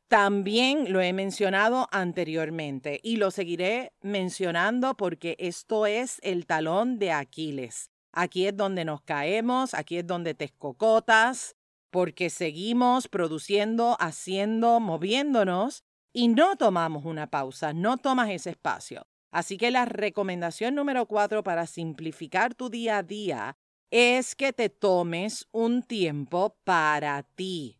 También 0.08 0.92
lo 0.92 1.00
he 1.00 1.14
mencionado 1.14 1.88
anteriormente 1.92 3.00
y 3.04 3.18
lo 3.18 3.30
seguiré 3.32 3.94
mencionando 4.02 4.98
porque 4.98 5.38
esto 5.40 5.86
es 5.86 6.20
el 6.24 6.48
talón 6.48 6.98
de 7.00 7.12
Aquiles. 7.12 7.92
Aquí 8.12 8.48
es 8.48 8.56
donde 8.56 8.86
nos 8.86 9.02
caemos, 9.02 9.74
aquí 9.74 9.98
es 9.98 10.08
donde 10.08 10.34
te 10.34 10.46
escocotas, 10.46 11.56
porque 11.90 12.30
seguimos 12.30 13.08
produciendo, 13.08 13.98
haciendo, 14.00 14.80
moviéndonos 14.80 15.84
y 16.14 16.30
no 16.30 16.56
tomamos 16.56 17.06
una 17.06 17.30
pausa, 17.30 17.74
no 17.74 17.98
tomas 17.98 18.30
ese 18.30 18.52
espacio. 18.52 19.08
Así 19.32 19.58
que 19.58 19.72
la 19.72 19.86
recomendación 19.86 20.76
número 20.76 21.06
cuatro 21.06 21.44
para 21.44 21.68
simplificar 21.68 22.54
tu 22.54 22.70
día 22.70 22.98
a 22.98 23.04
día 23.04 23.58
es 23.92 24.36
que 24.36 24.54
te 24.54 24.70
tomes 24.70 25.48
un 25.52 25.84
tiempo 25.84 26.58
para 26.64 27.24
ti, 27.24 27.80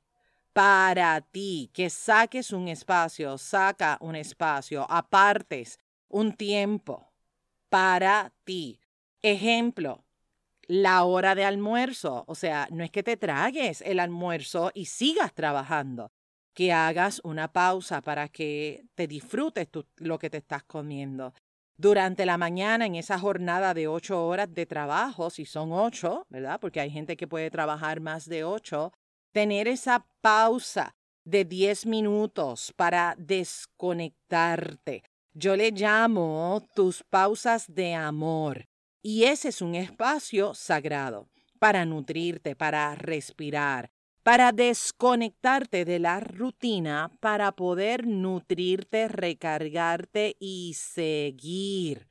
para 0.54 1.22
ti, 1.22 1.70
que 1.74 1.90
saques 1.90 2.52
un 2.52 2.68
espacio, 2.68 3.38
saca 3.38 3.98
un 4.02 4.16
espacio, 4.16 4.86
apartes 4.90 5.80
un 6.08 6.34
tiempo 6.34 7.12
para 7.70 8.34
ti. 8.44 8.82
Ejemplo, 9.22 10.04
la 10.72 11.04
hora 11.04 11.36
de 11.36 11.44
almuerzo. 11.44 12.24
O 12.28 12.36
sea, 12.36 12.68
no 12.72 12.82
es 12.86 12.92
que 12.92 13.04
te 13.04 13.18
tragues 13.18 13.82
el 13.82 14.00
almuerzo 14.00 14.72
y 14.74 14.86
sigas 14.86 15.34
trabajando, 15.34 16.14
que 16.54 16.72
hagas 16.72 17.20
una 17.26 17.52
pausa 17.52 18.02
para 18.02 18.30
que 18.30 18.86
te 18.96 19.06
disfrutes 19.06 19.68
lo 19.98 20.18
que 20.18 20.30
te 20.30 20.38
estás 20.38 20.64
comiendo. 20.64 21.34
Durante 21.76 22.26
la 22.26 22.38
mañana, 22.38 22.86
en 22.86 22.96
esa 22.96 23.20
jornada 23.20 23.74
de 23.74 23.90
ocho 23.90 24.26
horas 24.26 24.54
de 24.54 24.66
trabajo, 24.66 25.30
si 25.30 25.46
son 25.46 25.74
ocho, 25.74 26.26
¿verdad? 26.30 26.58
Porque 26.62 26.80
hay 26.80 26.90
gente 26.90 27.18
que 27.18 27.28
puede 27.28 27.52
trabajar 27.52 28.00
más 28.00 28.26
de 28.30 28.46
ocho, 28.46 28.94
tener 29.34 29.68
esa 29.68 30.06
pausa 30.22 30.96
de 31.26 31.44
diez 31.44 31.86
minutos 31.86 32.72
para 32.78 33.16
desconectarte. 33.18 35.04
Yo 35.34 35.58
le 35.58 35.72
llamo 35.72 36.66
tus 36.76 37.04
pausas 37.04 37.66
de 37.68 37.94
amor. 37.94 38.71
Y 39.02 39.24
ese 39.24 39.50
es 39.50 39.62
un 39.62 39.76
espacio 39.76 40.54
sagrado 40.54 41.28
para 41.60 41.86
nutrirte, 41.86 42.56
para 42.56 42.94
respirar, 42.96 43.92
para 44.24 44.52
desconectarte 44.52 45.86
de 45.86 46.00
la 46.00 46.20
rutina, 46.20 47.12
para 47.20 47.52
poder 47.52 48.06
nutrirte, 48.06 49.08
recargarte 49.08 50.36
y 50.40 50.76
seguir. 50.76 52.08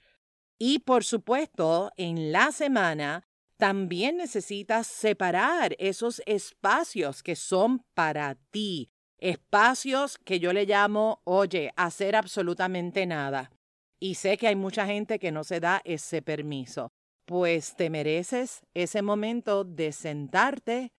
Y 0.58 0.80
por 0.80 1.04
supuesto, 1.04 1.92
en 1.96 2.32
la 2.32 2.52
semana 2.52 3.24
también 3.56 4.16
necesitas 4.16 4.86
separar 4.86 5.76
esos 5.78 6.22
espacios 6.26 7.22
que 7.22 7.36
son 7.36 7.84
para 7.94 8.34
ti, 8.50 8.90
espacios 9.18 10.18
que 10.18 10.40
yo 10.40 10.52
le 10.52 10.66
llamo, 10.66 11.20
oye, 11.24 11.72
hacer 11.76 12.16
absolutamente 12.16 13.06
nada. 13.06 13.50
Y 14.02 14.14
sé 14.14 14.38
que 14.38 14.48
hay 14.48 14.56
mucha 14.56 14.86
gente 14.86 15.18
que 15.18 15.30
no 15.30 15.44
se 15.44 15.60
da 15.60 15.82
ese 15.84 16.22
permiso. 16.22 16.90
Pues 17.26 17.76
te 17.76 17.90
mereces 17.90 18.62
ese 18.72 19.02
momento 19.02 19.62
de 19.62 19.92
sentarte 19.92 20.92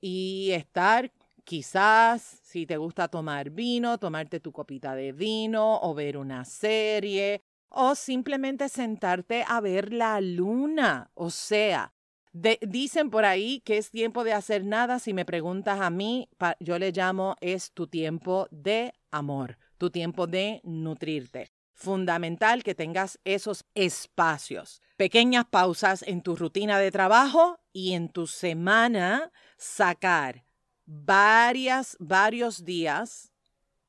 y 0.00 0.52
estar 0.52 1.12
quizás, 1.42 2.22
si 2.22 2.64
te 2.64 2.76
gusta 2.76 3.08
tomar 3.08 3.50
vino, 3.50 3.98
tomarte 3.98 4.38
tu 4.38 4.52
copita 4.52 4.94
de 4.94 5.12
vino 5.12 5.80
o 5.82 5.94
ver 5.94 6.16
una 6.16 6.44
serie 6.44 7.42
o 7.68 7.96
simplemente 7.96 8.68
sentarte 8.68 9.44
a 9.46 9.60
ver 9.60 9.92
la 9.92 10.20
luna. 10.20 11.10
O 11.14 11.30
sea, 11.30 11.92
dicen 12.32 13.10
por 13.10 13.24
ahí 13.24 13.60
que 13.64 13.78
es 13.78 13.90
tiempo 13.90 14.22
de 14.22 14.32
hacer 14.32 14.64
nada. 14.64 15.00
Si 15.00 15.12
me 15.12 15.24
preguntas 15.24 15.80
a 15.80 15.90
mí, 15.90 16.28
yo 16.60 16.78
le 16.78 16.92
llamo 16.92 17.34
es 17.40 17.72
tu 17.72 17.88
tiempo 17.88 18.46
de 18.52 18.94
amor, 19.10 19.58
tu 19.76 19.90
tiempo 19.90 20.28
de 20.28 20.60
nutrirte 20.62 21.53
fundamental 21.74 22.62
que 22.62 22.74
tengas 22.74 23.18
esos 23.24 23.64
espacios. 23.74 24.80
Pequeñas 24.96 25.44
pausas 25.50 26.02
en 26.02 26.22
tu 26.22 26.36
rutina 26.36 26.78
de 26.78 26.90
trabajo 26.90 27.60
y 27.72 27.92
en 27.92 28.08
tu 28.08 28.26
semana 28.26 29.32
sacar 29.56 30.44
varias, 30.86 31.96
varios 31.98 32.64
días 32.64 33.32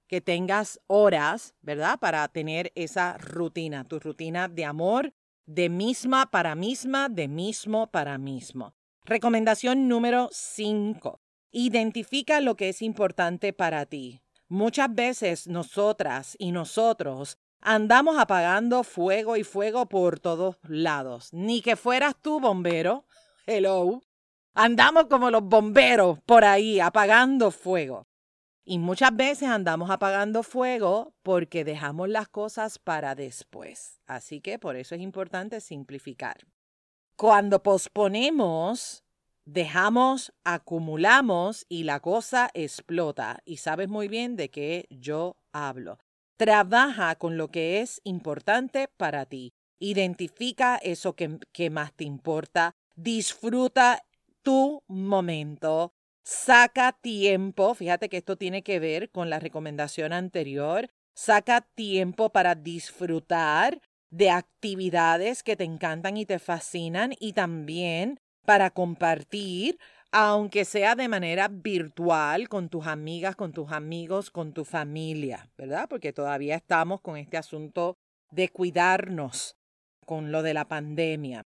que 0.07 0.21
tengas 0.21 0.79
horas, 0.87 1.55
¿verdad? 1.61 1.99
Para 1.99 2.27
tener 2.27 2.71
esa 2.75 3.17
rutina, 3.17 3.85
tu 3.85 3.99
rutina 3.99 4.47
de 4.47 4.65
amor, 4.65 5.13
de 5.45 5.69
misma 5.69 6.31
para 6.31 6.55
misma, 6.55 7.09
de 7.09 7.27
mismo 7.27 7.87
para 7.91 8.17
mismo. 8.17 8.75
Recomendación 9.03 9.87
número 9.87 10.29
5. 10.31 11.21
Identifica 11.51 12.41
lo 12.41 12.55
que 12.55 12.69
es 12.69 12.81
importante 12.81 13.53
para 13.53 13.85
ti. 13.85 14.21
Muchas 14.47 14.93
veces 14.93 15.47
nosotras 15.47 16.35
y 16.39 16.51
nosotros 16.51 17.37
andamos 17.65 18.17
apagando 18.19 18.84
fuego 18.84 19.36
y 19.36 19.43
fuego 19.43 19.88
por 19.88 20.19
todos 20.19 20.57
lados. 20.67 21.34
Ni 21.34 21.62
que 21.62 21.75
fueras 21.75 22.15
tú 22.22 22.39
bombero, 22.39 23.05
hello. 23.48 24.01
Andamos 24.53 25.07
como 25.07 25.31
los 25.31 25.43
bomberos 25.43 26.19
por 26.25 26.45
ahí, 26.45 26.79
apagando 26.79 27.51
fuego. 27.51 28.07
Y 28.63 28.77
muchas 28.77 29.15
veces 29.15 29.50
andamos 29.50 29.89
apagando 29.89 30.43
fuego 30.43 31.13
porque 31.24 31.65
dejamos 31.65 32.07
las 32.07 32.29
cosas 32.29 32.79
para 32.79 33.15
después. 33.15 34.00
Así 34.05 34.41
que 34.41 34.57
por 34.60 34.75
eso 34.75 34.95
es 34.95 35.01
importante 35.01 35.60
simplificar. 35.60 36.48
Cuando 37.15 37.63
posponemos, 37.63 39.03
dejamos, 39.43 40.34
acumulamos 40.43 41.65
y 41.67 41.84
la 41.84 42.00
cosa 42.00 42.50
explota. 42.53 43.41
Y 43.43 43.57
sabes 43.57 43.89
muy 43.89 44.07
bien 44.07 44.36
de 44.36 44.50
qué 44.50 44.88
yo 44.89 45.38
hablo. 45.51 45.98
Trabaja 46.37 47.15
con 47.15 47.37
lo 47.37 47.49
que 47.49 47.81
es 47.81 48.01
importante 48.03 48.89
para 48.97 49.25
ti. 49.25 49.53
Identifica 49.79 50.77
eso 50.77 51.15
que, 51.15 51.69
más 51.69 51.93
te 51.93 52.03
importa. 52.03 52.75
Disfruta 52.95 54.03
tu 54.41 54.83
momento. 54.87 55.93
Saca 56.23 56.91
tiempo, 56.91 57.73
fíjate 57.75 58.09
que 58.09 58.17
esto 58.17 58.35
tiene 58.35 58.63
que 58.63 58.79
ver 58.79 59.11
con 59.11 59.29
la 59.29 59.39
recomendación 59.39 60.11
anterior, 60.11 60.89
saca 61.13 61.61
tiempo 61.61 62.31
para 62.31 62.55
disfrutar 62.55 63.79
de 64.09 64.31
actividades 64.31 65.43
que 65.43 65.55
te 65.55 65.65
encantan 65.65 66.17
y 66.17 66.25
te 66.25 66.39
fascinan 66.39 67.13
y 67.19 67.33
también 67.33 68.19
para 68.43 68.71
compartir, 68.71 69.77
aunque 70.17 70.63
sea 70.63 70.95
de 70.95 71.07
manera 71.07 71.48
virtual, 71.50 72.48
con 72.48 72.69
tus 72.69 72.88
amigas, 72.88 73.36
con 73.36 73.51
tus 73.51 73.72
amigos, 73.72 74.31
con 74.31 74.53
tu 74.53 74.63
familia, 74.63 75.50
¿verdad? 75.57 75.88
Porque 75.89 76.13
todavía 76.13 76.55
estamos 76.55 77.01
con 77.01 77.17
este 77.17 77.38
asunto 77.38 77.98
de 78.31 78.50
cuidarnos 78.50 79.57
con 80.05 80.31
lo 80.31 80.41
de 80.41 80.53
la 80.53 80.67
pandemia. 80.67 81.43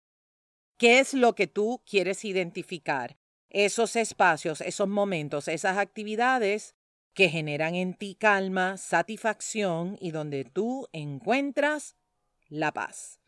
¿Qué 0.77 0.99
es 0.99 1.15
lo 1.15 1.35
que 1.35 1.47
tú 1.47 1.83
quieres 1.87 2.25
identificar? 2.25 3.17
esos 3.51 3.97
espacios, 3.97 4.61
esos 4.61 4.89
momentos, 4.89 5.49
esas 5.49 5.79
actividades 5.79 6.75
que 7.15 7.29
generan 7.29 7.75
en 7.75 7.95
ti 7.95 8.15
calma, 8.15 8.77
satisfacción 8.77 9.97
y 10.01 10.11
donde 10.11 10.45
tú 10.45 10.87
encuentras 10.93 11.97
la 12.49 12.73
paz. 12.73 13.21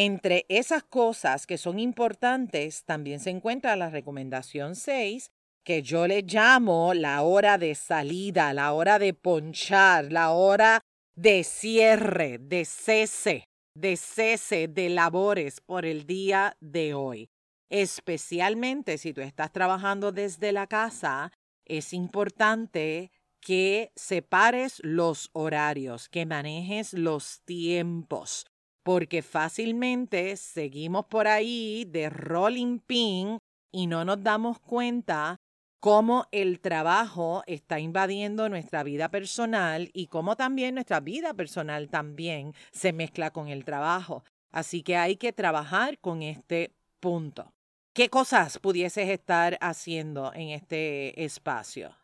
Entre 0.00 0.46
esas 0.48 0.84
cosas 0.84 1.44
que 1.44 1.58
son 1.58 1.80
importantes 1.80 2.84
también 2.84 3.18
se 3.18 3.30
encuentra 3.30 3.74
la 3.74 3.90
recomendación 3.90 4.76
6, 4.76 5.32
que 5.64 5.82
yo 5.82 6.06
le 6.06 6.22
llamo 6.22 6.94
la 6.94 7.22
hora 7.22 7.58
de 7.58 7.74
salida, 7.74 8.52
la 8.52 8.74
hora 8.74 9.00
de 9.00 9.12
ponchar, 9.12 10.12
la 10.12 10.30
hora 10.30 10.82
de 11.16 11.42
cierre, 11.42 12.38
de 12.38 12.64
cese, 12.64 13.48
de 13.74 13.96
cese 13.96 14.68
de 14.68 14.88
labores 14.88 15.60
por 15.60 15.84
el 15.84 16.06
día 16.06 16.56
de 16.60 16.94
hoy. 16.94 17.28
Especialmente 17.68 18.98
si 18.98 19.12
tú 19.12 19.20
estás 19.20 19.50
trabajando 19.52 20.12
desde 20.12 20.52
la 20.52 20.68
casa, 20.68 21.32
es 21.64 21.92
importante 21.92 23.10
que 23.40 23.90
separes 23.96 24.80
los 24.84 25.30
horarios, 25.32 26.08
que 26.08 26.24
manejes 26.24 26.92
los 26.92 27.40
tiempos, 27.44 28.46
porque 28.82 29.22
fácilmente 29.22 30.36
seguimos 30.36 31.06
por 31.06 31.26
ahí 31.26 31.84
de 31.88 32.10
rolling 32.10 32.78
pin 32.78 33.38
y 33.72 33.86
no 33.86 34.04
nos 34.04 34.22
damos 34.22 34.58
cuenta 34.60 35.36
cómo 35.80 36.26
el 36.32 36.60
trabajo 36.60 37.42
está 37.46 37.78
invadiendo 37.80 38.48
nuestra 38.48 38.82
vida 38.82 39.10
personal 39.10 39.90
y 39.92 40.06
cómo 40.06 40.36
también 40.36 40.74
nuestra 40.74 41.00
vida 41.00 41.34
personal 41.34 41.88
también 41.88 42.54
se 42.72 42.92
mezcla 42.92 43.30
con 43.30 43.48
el 43.48 43.64
trabajo. 43.64 44.24
Así 44.50 44.82
que 44.82 44.96
hay 44.96 45.16
que 45.16 45.32
trabajar 45.32 45.98
con 45.98 46.22
este 46.22 46.72
punto. 47.00 47.52
¿Qué 47.92 48.08
cosas 48.08 48.58
pudieses 48.58 49.08
estar 49.08 49.58
haciendo 49.60 50.32
en 50.34 50.50
este 50.50 51.24
espacio? 51.24 51.94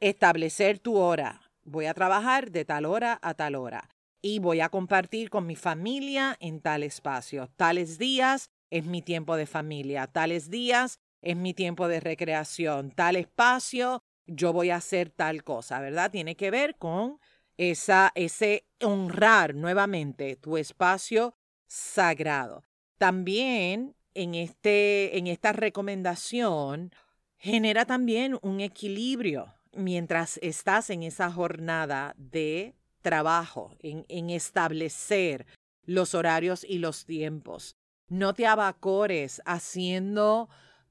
Establecer 0.00 0.78
tu 0.78 0.96
hora. 0.96 1.40
Voy 1.64 1.86
a 1.86 1.94
trabajar 1.94 2.50
de 2.50 2.64
tal 2.64 2.84
hora 2.84 3.18
a 3.22 3.34
tal 3.34 3.54
hora 3.54 3.88
y 4.22 4.38
voy 4.38 4.60
a 4.60 4.68
compartir 4.68 5.30
con 5.30 5.46
mi 5.46 5.56
familia 5.56 6.36
en 6.40 6.60
tal 6.60 6.82
espacio. 6.82 7.48
Tales 7.56 7.98
días 7.98 8.50
es 8.70 8.84
mi 8.84 9.02
tiempo 9.02 9.36
de 9.36 9.46
familia, 9.46 10.06
tales 10.06 10.50
días 10.50 11.00
es 11.22 11.36
mi 11.36 11.54
tiempo 11.54 11.88
de 11.88 12.00
recreación, 12.00 12.90
tal 12.90 13.16
espacio 13.16 14.02
yo 14.26 14.52
voy 14.52 14.70
a 14.70 14.76
hacer 14.76 15.10
tal 15.10 15.42
cosa, 15.42 15.80
¿verdad? 15.80 16.10
Tiene 16.10 16.36
que 16.36 16.50
ver 16.50 16.76
con 16.76 17.18
esa, 17.56 18.12
ese 18.14 18.64
honrar 18.80 19.54
nuevamente 19.54 20.36
tu 20.36 20.56
espacio 20.56 21.34
sagrado. 21.66 22.64
También 22.96 23.96
en, 24.14 24.34
este, 24.34 25.18
en 25.18 25.26
esta 25.26 25.52
recomendación 25.52 26.92
genera 27.38 27.84
también 27.86 28.38
un 28.42 28.60
equilibrio 28.60 29.52
mientras 29.72 30.38
estás 30.42 30.90
en 30.90 31.02
esa 31.02 31.30
jornada 31.30 32.14
de 32.16 32.74
trabajo, 33.00 33.74
en, 33.80 34.30
establecer 34.30 35.46
los 35.84 36.14
horarios 36.14 36.64
y 36.64 36.78
los 36.78 37.04
tiempos. 37.04 37.76
No 38.08 38.34
te 38.34 38.46
abacores 38.46 39.40
haciendo 39.44 40.48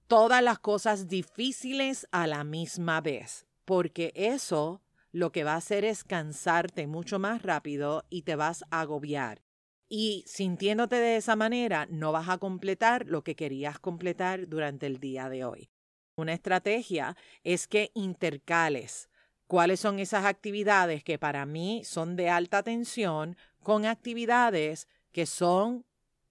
todas 0.08 0.42
las 0.42 0.60
cosas 0.60 1.08
difíciles 1.08 2.08
a 2.12 2.28
la 2.28 2.44
misma 2.44 3.02
vez, 3.02 3.46
porque 3.66 4.12
eso 4.16 4.82
lo 5.12 5.32
que 5.32 5.44
va 5.44 5.54
a 5.54 5.58
hacer 5.58 5.86
es 5.86 6.04
cansarte 6.04 6.88
mucho 6.88 7.20
más 7.20 7.42
rápido 7.42 8.06
y 8.10 8.24
te 8.24 8.36
vas 8.36 8.64
a 8.72 8.82
agobiar. 8.82 9.42
Y 9.88 10.24
sintiéndote 10.28 10.98
de 10.98 11.18
esa 11.18 11.36
manera, 11.36 11.88
no 11.90 12.12
vas 12.12 12.30
a 12.30 12.38
completar 12.38 13.08
lo 13.08 13.24
que 13.24 13.36
querías 13.36 13.80
completar 13.80 14.48
durante 14.48 14.86
el 14.86 15.00
día 15.00 15.30
de 15.30 15.44
hoy. 15.44 15.72
Una 16.16 16.34
estrategia 16.34 17.16
es 17.44 17.68
que 17.68 17.92
intercales 17.96 19.10
cuáles 19.50 19.80
son 19.80 19.98
esas 19.98 20.26
actividades 20.26 21.04
que 21.04 21.18
para 21.18 21.44
mí 21.48 21.82
son 21.84 22.16
de 22.16 22.30
alta 22.30 22.62
tensión 22.62 23.36
con 23.64 23.84
actividades 23.88 24.88
que 25.12 25.26
son 25.26 25.88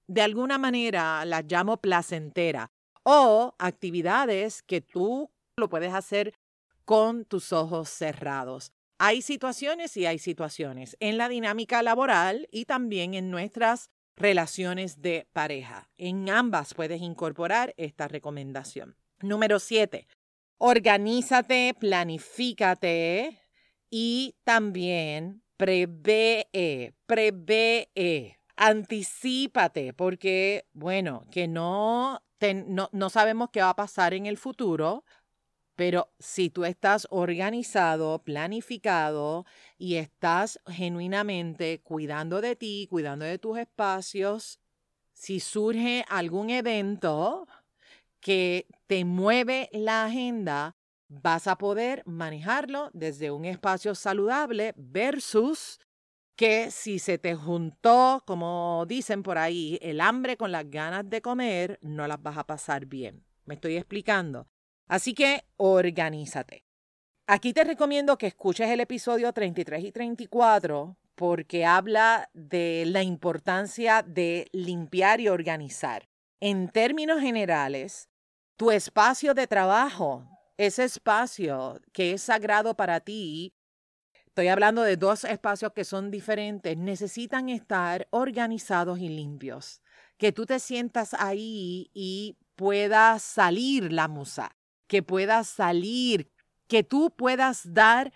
de 0.07 0.22
alguna 0.22 0.57
manera 0.57 1.24
las 1.24 1.44
llamo 1.44 1.78
placentera 1.78 2.70
o 3.02 3.57
actividades 3.59 4.62
que 4.62 4.81
tú 4.81 5.33
lo 5.57 5.68
puedes 5.68 5.92
hacer 5.92 6.33
con 6.85 7.24
tus 7.24 7.52
ojos 7.52 7.88
cerrados. 7.88 8.70
Hay 8.98 9.20
situaciones 9.20 9.96
y 9.96 10.07
hay 10.07 10.20
situaciones 10.20 10.96
en 11.00 11.18
la 11.18 11.28
dinámica 11.28 11.83
laboral 11.83 12.48
y 12.52 12.66
también 12.66 13.14
en 13.14 13.33
nuestras 13.33 13.90
relaciones 14.14 15.02
de 15.02 15.26
pareja. 15.33 15.90
En 15.98 16.31
ambas 16.31 16.72
puedes 16.72 17.02
incorporar 17.02 17.74
esta 17.78 18.07
recomendación. 18.07 18.96
Número 19.20 19.59
siete, 19.59 20.07
organízate, 20.59 21.75
planifícate 21.79 23.40
y 23.90 24.37
también 24.44 25.42
prevé, 25.57 26.49
prevé, 27.07 28.38
anticípate, 28.57 29.92
porque, 29.94 30.66
bueno, 30.73 31.27
que 31.31 31.49
no, 31.49 32.23
no, 32.66 32.88
no 32.92 33.11
sabemos 33.11 33.51
qué 33.51 33.61
va 33.61 33.71
a 33.71 33.77
pasar 33.77 34.14
en 34.14 34.27
el 34.27 34.37
futuro, 34.37 35.05
pero 35.75 36.12
si 36.18 36.51
tú 36.51 36.64
estás 36.64 37.07
organizado, 37.11 38.25
planificado 38.25 39.47
y 39.79 39.94
estás 39.94 40.61
genuinamente 40.66 41.81
cuidando 41.83 42.40
de 42.40 42.57
ti, 42.57 42.88
cuidando 42.90 43.25
de 43.25 43.38
tus 43.38 43.59
espacios, 43.59 44.59
si 45.12 45.40
surge 45.40 46.05
algún 46.09 46.51
evento 46.51 47.47
que 48.20 48.66
te 48.87 49.04
mueve 49.04 49.68
la 49.72 50.04
agenda, 50.04 50.76
vas 51.09 51.46
a 51.46 51.57
poder 51.57 52.02
manejarlo 52.07 52.90
desde 52.92 53.31
un 53.31 53.44
espacio 53.44 53.94
saludable 53.94 54.74
versus 54.76 55.81
que 56.37 56.70
si 56.70 57.00
se 57.00 57.18
te 57.18 57.35
juntó, 57.35 58.22
como 58.24 58.85
dicen 58.87 59.22
por 59.22 59.38
ahí, 59.38 59.78
el 59.83 60.00
hambre 60.00 60.37
con 60.37 60.52
las 60.52 60.70
ganas 60.70 61.09
de 61.11 61.20
comer, 61.20 61.78
no 61.83 62.07
las 62.07 62.22
vas 62.22 62.38
a 62.38 62.46
pasar 62.46 62.87
bien. 62.87 63.24
¿Me 63.44 63.54
estoy 63.54 63.76
explicando? 63.76 64.46
Así 64.87 65.14
que 65.14 65.44
organízate. 65.57 66.64
Aquí 67.26 67.52
te 67.52 67.64
recomiendo 67.64 68.16
que 68.16 68.28
escuches 68.28 68.70
el 68.70 68.81
episodio 68.81 69.33
33 69.33 69.85
y 69.85 69.92
34 69.92 70.96
porque 71.14 71.66
habla 71.66 72.31
de 72.33 72.85
la 72.87 73.02
importancia 73.02 74.02
de 74.02 74.46
limpiar 74.52 75.20
y 75.20 75.28
organizar. 75.28 76.08
En 76.40 76.68
términos 76.68 77.20
generales, 77.20 78.09
tu 78.57 78.70
espacio 78.70 79.35
de 79.35 79.46
trabajo, 79.46 80.29
ese 80.57 80.85
espacio 80.85 81.81
que 81.92 82.12
es 82.12 82.22
sagrado 82.22 82.74
para 82.74 83.01
ti, 83.01 83.55
estoy 84.27 84.48
hablando 84.48 84.83
de 84.83 84.96
dos 84.96 85.24
espacios 85.24 85.72
que 85.72 85.85
son 85.85 86.11
diferentes, 86.11 86.77
necesitan 86.77 87.48
estar 87.48 88.07
organizados 88.11 88.98
y 89.01 89.09
limpios. 89.09 89.83
Que 90.16 90.33
tú 90.33 90.46
te 90.46 90.59
sientas 90.59 91.14
ahí 91.14 91.90
y 91.94 92.37
pueda 92.57 93.18
salir 93.18 93.92
la 93.92 94.09
musa 94.09 94.59
que 94.88 95.03
puedas 95.03 95.46
salir, 95.46 96.33
que 96.66 96.83
tú 96.83 97.14
puedas 97.14 97.72
dar 97.72 98.12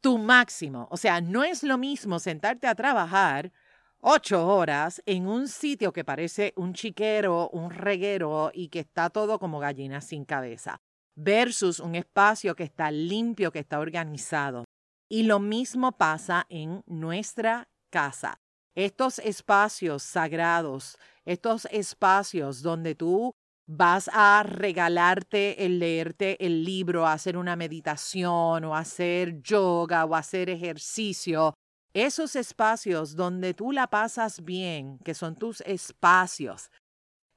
tu 0.00 0.18
máximo. 0.18 0.88
O 0.90 0.96
sea, 0.96 1.20
no 1.20 1.44
es 1.44 1.62
lo 1.62 1.78
mismo 1.78 2.18
sentarte 2.18 2.66
a 2.66 2.74
trabajar 2.74 3.52
ocho 4.00 4.46
horas 4.46 5.02
en 5.06 5.26
un 5.26 5.48
sitio 5.48 5.92
que 5.92 6.04
parece 6.04 6.52
un 6.56 6.74
chiquero, 6.74 7.48
un 7.50 7.70
reguero 7.70 8.50
y 8.54 8.68
que 8.68 8.80
está 8.80 9.10
todo 9.10 9.38
como 9.38 9.58
gallina 9.58 10.00
sin 10.00 10.24
cabeza, 10.24 10.80
versus 11.16 11.80
un 11.80 11.94
espacio 11.94 12.54
que 12.54 12.64
está 12.64 12.90
limpio, 12.90 13.50
que 13.50 13.60
está 13.60 13.80
organizado. 13.80 14.64
Y 15.10 15.24
lo 15.24 15.40
mismo 15.40 15.92
pasa 15.92 16.46
en 16.48 16.82
nuestra 16.86 17.68
casa. 17.90 18.40
Estos 18.74 19.18
espacios 19.18 20.02
sagrados, 20.02 20.96
estos 21.24 21.66
espacios 21.72 22.62
donde 22.62 22.94
tú 22.94 23.34
vas 23.66 24.08
a 24.12 24.42
regalarte 24.44 25.66
el 25.66 25.78
leerte 25.78 26.42
el 26.44 26.64
libro, 26.64 27.06
hacer 27.06 27.36
una 27.36 27.56
meditación 27.56 28.64
o 28.64 28.74
hacer 28.74 29.42
yoga 29.42 30.04
o 30.04 30.14
hacer 30.14 30.48
ejercicio 30.48 31.54
esos 31.94 32.36
espacios 32.36 33.16
donde 33.16 33.54
tú 33.54 33.72
la 33.72 33.88
pasas 33.88 34.44
bien, 34.44 34.98
que 35.00 35.14
son 35.14 35.34
tus 35.34 35.60
espacios, 35.62 36.70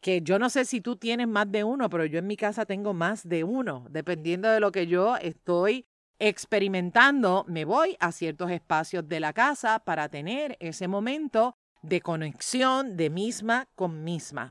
que 0.02 0.22
yo 0.22 0.40
no 0.40 0.50
sé 0.50 0.66
si 0.66 0.82
tú 0.82 0.96
tienes 0.96 1.28
más 1.28 1.52
de 1.52 1.64
uno, 1.64 1.90
pero 1.90 2.06
yo 2.06 2.20
en 2.20 2.28
mi 2.28 2.36
casa 2.36 2.66
tengo 2.66 2.94
más 2.94 3.28
de 3.28 3.44
uno, 3.44 3.86
dependiendo 3.90 4.50
de 4.50 4.60
lo 4.60 4.72
que 4.72 4.88
yo 4.88 5.16
estoy 5.18 5.86
experimentando, 6.20 7.46
me 7.48 7.66
voy 7.66 7.98
a 8.00 8.12
ciertos 8.12 8.52
espacios 8.52 9.08
de 9.08 9.20
la 9.20 9.34
casa 9.34 9.80
para 9.80 10.10
tener 10.10 10.58
ese 10.60 10.88
momento 10.88 11.56
de 11.82 12.02
conexión 12.02 12.96
de 12.96 13.10
misma 13.10 13.68
con 13.76 14.04
misma. 14.04 14.50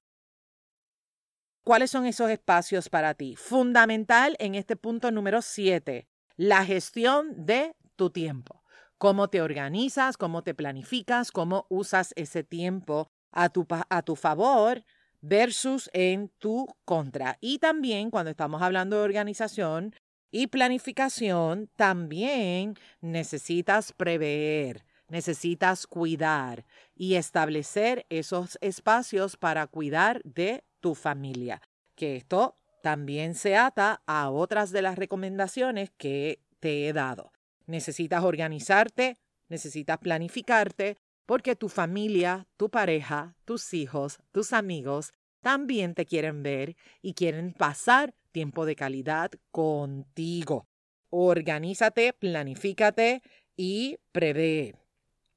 ¿Cuáles 1.62 1.90
son 1.90 2.06
esos 2.06 2.30
espacios 2.30 2.88
para 2.88 3.14
ti? 3.14 3.36
Fundamental 3.36 4.34
en 4.40 4.54
este 4.54 4.76
punto 4.76 5.10
número 5.10 5.42
siete, 5.42 6.08
la 6.36 6.64
gestión 6.64 7.44
de 7.44 7.76
tu 7.96 8.10
tiempo 8.10 8.60
cómo 9.00 9.28
te 9.28 9.40
organizas, 9.40 10.18
cómo 10.18 10.42
te 10.42 10.52
planificas, 10.52 11.32
cómo 11.32 11.64
usas 11.70 12.12
ese 12.16 12.44
tiempo 12.44 13.08
a 13.32 13.48
tu, 13.48 13.66
a 13.88 14.02
tu 14.02 14.14
favor 14.14 14.84
versus 15.22 15.88
en 15.94 16.28
tu 16.38 16.66
contra. 16.84 17.38
Y 17.40 17.60
también 17.60 18.10
cuando 18.10 18.30
estamos 18.30 18.60
hablando 18.60 18.96
de 18.96 19.02
organización 19.02 19.94
y 20.30 20.48
planificación, 20.48 21.70
también 21.76 22.74
necesitas 23.00 23.94
prever, 23.94 24.84
necesitas 25.08 25.86
cuidar 25.86 26.66
y 26.94 27.14
establecer 27.14 28.04
esos 28.10 28.58
espacios 28.60 29.38
para 29.38 29.66
cuidar 29.66 30.20
de 30.24 30.62
tu 30.80 30.94
familia. 30.94 31.62
Que 31.94 32.16
esto 32.16 32.58
también 32.82 33.34
se 33.34 33.56
ata 33.56 34.02
a 34.04 34.28
otras 34.28 34.72
de 34.72 34.82
las 34.82 34.96
recomendaciones 34.98 35.90
que 35.96 36.42
te 36.60 36.86
he 36.86 36.92
dado. 36.92 37.32
Necesitas 37.70 38.24
organizarte, 38.24 39.16
necesitas 39.48 39.98
planificarte, 39.98 40.96
porque 41.24 41.54
tu 41.54 41.68
familia, 41.68 42.48
tu 42.56 42.68
pareja, 42.68 43.37
tus 43.44 43.72
hijos, 43.74 44.18
tus 44.33 44.52
amigos 44.52 45.12
también 45.40 45.94
te 45.94 46.04
quieren 46.04 46.42
ver 46.42 46.76
y 47.00 47.14
quieren 47.14 47.52
pasar 47.52 48.12
tiempo 48.33 48.66
de 48.66 48.74
calidad 48.74 49.30
contigo. 49.52 50.66
Organízate, 51.11 52.12
planifícate 52.12 53.22
y 53.56 53.98
prevé. 54.11 54.74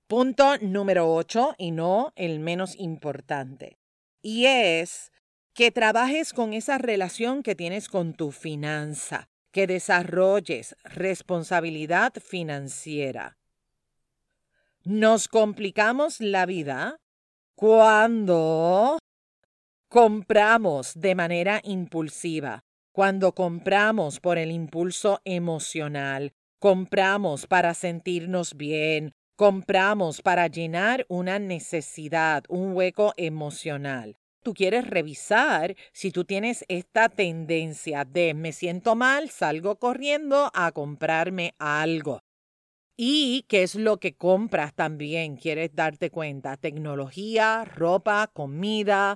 Punto 0.08 0.58
número 0.58 1.13
8 1.13 1.54
y 1.60 1.69
no 1.69 2.13
el 2.15 2.39
menos 2.39 2.76
importante. 2.80 3.78
Y 4.24 4.48
es 4.48 5.12
que 5.54 5.69
trabajes 5.69 6.34
con 6.34 6.54
esa 6.54 6.80
relación 6.80 7.43
que 7.43 7.54
tienes 7.54 7.88
con 7.88 8.15
tu 8.15 8.32
finanza 8.32 9.30
que 9.54 9.68
desarrolles 9.68 10.76
responsabilidad 10.84 12.13
financiera. 12.16 13.38
Nos 14.84 15.30
complicamos 15.30 16.20
la 16.20 16.46
vida 16.46 17.00
cuando 17.56 18.98
compramos 19.88 20.94
de 20.96 21.16
manera 21.16 21.62
impulsiva, 21.63 22.63
cuando 22.92 23.34
compramos 23.34 24.20
por 24.20 24.38
el 24.39 24.52
impulso 24.52 25.22
emocional, 25.24 26.34
compramos 26.60 27.46
para 27.46 27.76
sentirnos 27.76 28.58
bien, 28.58 29.13
compramos 29.36 30.22
para 30.24 30.48
llenar 30.48 31.06
una 31.10 31.38
necesidad, 31.38 32.44
un 32.50 32.74
hueco 32.74 33.13
emocional 33.18 34.18
tú 34.43 34.53
quieres 34.53 34.86
revisar 34.86 35.75
si 35.91 36.12
tú 36.12 36.25
tienes 36.25 36.65
esta 36.67 37.10
tendencia 37.10 38.06
de 38.06 38.34
me 38.34 38.51
siento 38.51 38.95
mal, 38.95 39.29
salgo 39.29 39.77
corriendo 39.77 40.51
a 40.53 40.71
comprarme 40.71 41.56
algo. 41.58 42.19
Y 42.95 43.45
qué 43.47 43.63
es 43.63 43.73
lo 43.73 43.99
que 43.99 44.15
compras 44.15 44.75
también, 44.75 45.36
quieres 45.38 45.73
darte 45.73 46.12
cuenta, 46.12 46.58
tecnología, 46.58 47.65
ropa, 47.65 48.29
comida. 48.32 49.15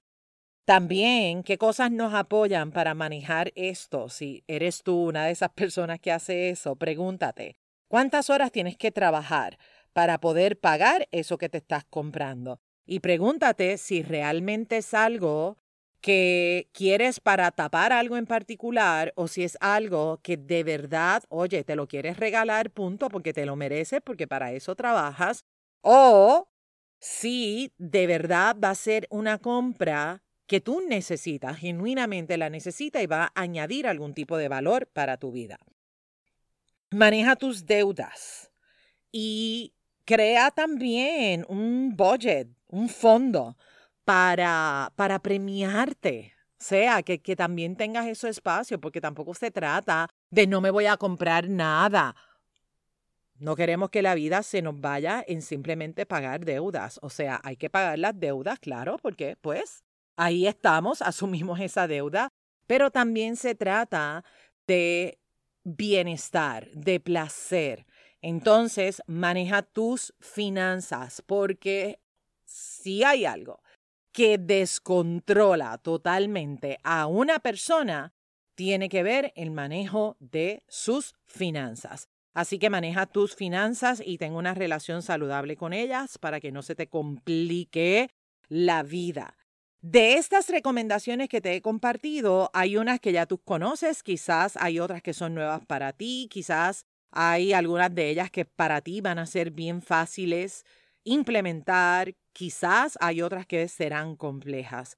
También, 0.66 1.44
¿qué 1.44 1.58
cosas 1.58 1.92
nos 1.92 2.14
apoyan 2.14 2.72
para 2.72 2.96
manejar 2.96 3.52
esto? 3.56 4.10
Si 4.10 4.44
eres 4.48 4.82
tú 4.84 5.10
una 5.10 5.26
de 5.26 5.32
esas 5.32 5.52
personas 5.52 6.00
que 6.00 6.12
hace 6.12 6.50
eso, 6.50 6.76
pregúntate, 6.76 7.58
¿cuántas 7.88 8.30
horas 8.32 8.52
tienes 8.52 8.78
que 8.78 8.92
trabajar 8.92 9.60
para 9.94 10.20
poder 10.20 10.60
pagar 10.60 11.08
eso 11.12 11.38
que 11.38 11.50
te 11.50 11.60
estás 11.60 11.86
comprando? 11.86 12.60
Y 12.88 13.02
pregúntate 13.02 13.78
si 13.78 14.02
realmente 14.02 14.78
es 14.78 14.94
algo 14.94 15.58
que 16.02 16.70
quieres 16.72 17.20
para 17.20 17.52
tapar 17.52 17.92
algo 17.92 18.18
en 18.18 18.26
particular 18.26 19.12
o 19.16 19.28
si 19.28 19.44
es 19.44 19.58
algo 19.60 20.20
que 20.24 20.38
de 20.38 20.64
verdad, 20.64 21.24
oye, 21.30 21.64
te 21.64 21.76
lo 21.76 21.88
quieres 21.88 22.18
regalar, 22.18 22.72
punto, 22.72 23.10
porque 23.10 23.34
te 23.34 23.46
lo 23.46 23.56
mereces, 23.56 24.00
porque 24.04 24.28
para 24.28 24.54
eso 24.54 24.76
trabajas, 24.76 25.44
o 25.82 26.48
si 27.00 27.74
de 27.78 28.08
verdad 28.08 28.56
va 28.64 28.70
a 28.70 28.76
ser 28.76 29.08
una 29.10 29.38
compra 29.38 30.24
que 30.46 30.62
tú 30.62 30.82
necesitas, 30.82 31.58
genuinamente 31.58 32.38
la 32.38 32.50
necesitas 32.50 33.04
y 33.04 33.08
va 33.08 33.26
a 33.26 33.42
añadir 33.42 33.86
algún 33.86 34.14
tipo 34.14 34.38
de 34.38 34.48
valor 34.48 34.88
para 34.88 35.18
tu 35.18 35.32
vida. 35.32 35.60
Maneja 36.90 37.36
tus 37.36 37.66
deudas 37.66 38.50
y 39.12 39.74
crea 40.06 40.52
también 40.52 41.46
un 41.50 41.98
budget 41.98 42.48
un 42.68 42.90
fondo 42.90 43.58
para, 44.06 44.92
para 44.96 45.20
premiarte. 45.20 46.34
Sea, 46.60 47.04
que, 47.04 47.20
que 47.20 47.36
también 47.36 47.76
tengas 47.76 48.08
ese 48.08 48.30
espacio, 48.30 48.80
porque 48.80 49.00
tampoco 49.00 49.36
se 49.36 49.52
trata 49.52 50.08
de 50.32 50.48
no 50.48 50.60
me 50.60 50.72
voy 50.72 50.88
a 50.88 50.98
comprar 50.98 51.50
nada. 51.50 52.16
No 53.40 53.56
queremos 53.56 53.92
que 53.92 54.02
la 54.02 54.16
vida 54.16 54.42
se 54.42 54.64
nos 54.64 54.80
vaya 54.82 55.24
en 55.28 55.44
simplemente 55.44 56.08
pagar 56.08 56.44
deudas. 56.44 57.00
O 57.04 57.10
sea, 57.10 57.40
hay 57.44 57.56
que 57.56 57.70
pagar 57.70 58.00
las 58.00 58.20
deudas, 58.20 58.58
claro, 58.60 58.98
porque 58.98 59.38
pues 59.40 59.84
ahí 60.16 60.48
estamos, 60.48 61.02
asumimos 61.04 61.60
esa 61.60 61.88
deuda, 61.88 62.30
pero 62.66 62.90
también 62.90 63.36
se 63.36 63.54
trata 63.54 64.24
de 64.66 65.20
bienestar, 65.64 66.70
de 66.72 67.00
placer. 67.00 67.86
Entonces, 68.22 69.02
maneja 69.06 69.62
tus 69.62 70.14
finanzas 70.20 71.22
porque 71.26 72.00
si 72.48 73.04
hay 73.04 73.26
algo 73.26 73.62
que 74.12 74.38
descontrola 74.38 75.78
totalmente 75.78 76.80
a 76.84 77.06
una 77.06 77.40
persona, 77.40 78.14
tiene 78.56 78.90
que 78.90 79.04
ver 79.04 79.32
el 79.36 79.52
manejo 79.52 80.18
de 80.20 80.64
sus 80.68 81.14
finanzas. 81.26 82.10
Así 82.34 82.58
que 82.58 82.70
maneja 82.70 83.06
tus 83.06 83.36
finanzas 83.36 84.02
y 84.04 84.18
ten 84.18 84.34
una 84.34 84.54
relación 84.54 85.02
saludable 85.02 85.58
con 85.58 85.74
ellas 85.74 86.18
para 86.18 86.40
que 86.40 86.52
no 86.52 86.62
se 86.62 86.76
te 86.76 86.88
complique 86.88 88.10
la 88.48 88.84
vida. 88.84 89.38
De 89.82 90.14
estas 90.14 90.50
recomendaciones 90.50 91.30
que 91.30 91.42
te 91.42 91.54
he 91.54 91.62
compartido, 91.62 92.50
hay 92.54 92.78
unas 92.78 93.00
que 93.00 93.12
ya 93.12 93.26
tú 93.26 93.38
conoces, 93.38 94.02
quizás 94.02 94.58
hay 94.58 94.80
otras 94.80 95.04
que 95.04 95.14
son 95.14 95.36
nuevas 95.36 95.66
para 95.66 95.94
ti, 95.94 96.28
quizás 96.32 96.86
hay 97.12 97.54
algunas 97.54 97.94
de 97.94 98.10
ellas 98.10 98.32
que 98.32 98.46
para 98.46 98.82
ti 98.82 99.02
van 99.02 99.20
a 99.20 99.26
ser 99.26 99.52
bien 99.52 99.82
fáciles 99.82 100.66
implementar, 101.08 102.14
quizás 102.34 102.98
hay 103.02 103.22
otras 103.22 103.46
que 103.48 103.68
serán 103.68 104.16
complejas. 104.16 104.98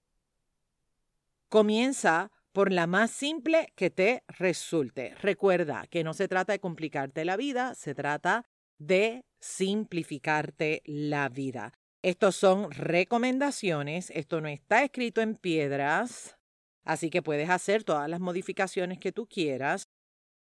Comienza 1.48 2.32
por 2.52 2.72
la 2.72 2.88
más 2.88 3.12
simple 3.12 3.72
que 3.76 3.90
te 3.90 4.24
resulte. 4.28 5.16
Recuerda 5.22 5.86
que 5.88 6.04
no 6.04 6.14
se 6.14 6.28
trata 6.28 6.54
de 6.54 6.60
complicarte 6.60 7.26
la 7.26 7.38
vida, 7.38 7.76
se 7.76 7.94
trata 7.94 8.46
de 8.80 9.24
simplificarte 9.40 10.82
la 10.86 11.30
vida. 11.30 11.74
Estos 12.02 12.36
son 12.36 12.72
recomendaciones, 12.72 14.10
esto 14.16 14.42
no 14.42 14.48
está 14.48 14.84
escrito 14.84 15.22
en 15.22 15.36
piedras, 15.36 16.38
así 16.84 17.10
que 17.10 17.22
puedes 17.22 17.50
hacer 17.50 17.84
todas 17.84 18.10
las 18.10 18.20
modificaciones 18.20 19.00
que 19.00 19.12
tú 19.12 19.28
quieras. 19.28 19.90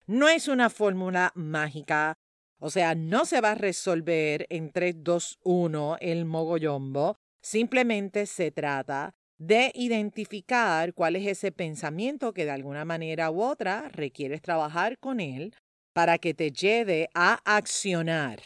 No 0.06 0.28
es 0.28 0.48
una 0.48 0.70
fórmula 0.70 1.32
mágica, 1.36 2.18
o 2.66 2.72
sea, 2.72 2.96
no 2.96 3.26
se 3.26 3.42
va 3.42 3.52
a 3.52 3.56
resolver 3.56 4.48
en 4.50 4.72
3, 4.72 5.04
2, 5.04 5.40
1 5.44 5.98
el 6.02 6.26
mogollombo. 6.26 7.16
Simplemente 7.40 8.26
se 8.26 8.50
trata 8.50 9.14
de 9.38 9.72
identificar 9.76 10.96
cuál 10.96 11.16
es 11.16 11.28
ese 11.28 11.52
pensamiento 11.52 12.34
que 12.34 12.46
de 12.46 12.52
alguna 12.52 12.84
manera 12.84 13.30
u 13.30 13.44
otra 13.44 13.90
requieres 13.90 14.42
trabajar 14.42 14.98
con 14.98 15.20
él 15.20 15.54
para 15.94 16.18
que 16.18 16.34
te 16.34 16.50
lleve 16.50 17.10
a 17.14 17.40
accionar 17.46 18.40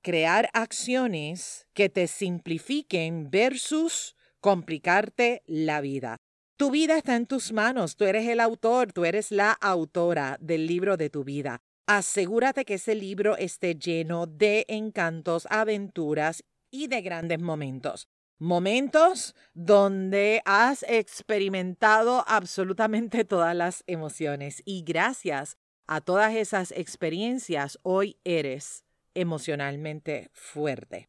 crear 0.00 0.48
acciones 0.54 1.66
que 1.74 1.90
te 1.90 2.06
simplifiquen 2.06 3.30
versus 3.30 4.16
complicarte 4.40 5.42
la 5.44 5.82
vida. 5.82 6.16
Tu 6.56 6.70
vida 6.70 6.96
está 6.96 7.14
en 7.14 7.26
tus 7.26 7.52
manos, 7.52 7.94
tú 7.96 8.06
eres 8.06 8.26
el 8.26 8.40
autor, 8.40 8.90
tú 8.94 9.04
eres 9.04 9.30
la 9.30 9.52
autora 9.52 10.38
del 10.40 10.66
libro 10.66 10.96
de 10.96 11.10
tu 11.10 11.24
vida. 11.24 11.60
Asegúrate 11.90 12.66
que 12.66 12.74
ese 12.74 12.94
libro 12.94 13.38
esté 13.38 13.74
lleno 13.74 14.26
de 14.26 14.66
encantos, 14.68 15.46
aventuras 15.48 16.44
y 16.70 16.86
de 16.86 17.00
grandes 17.00 17.40
momentos. 17.40 18.08
Momentos 18.38 19.34
donde 19.54 20.42
has 20.44 20.84
experimentado 20.86 22.26
absolutamente 22.28 23.24
todas 23.24 23.56
las 23.56 23.84
emociones 23.86 24.60
y 24.66 24.82
gracias 24.82 25.56
a 25.86 26.02
todas 26.02 26.34
esas 26.34 26.72
experiencias 26.72 27.78
hoy 27.82 28.18
eres 28.22 28.84
emocionalmente 29.14 30.28
fuerte. 30.34 31.08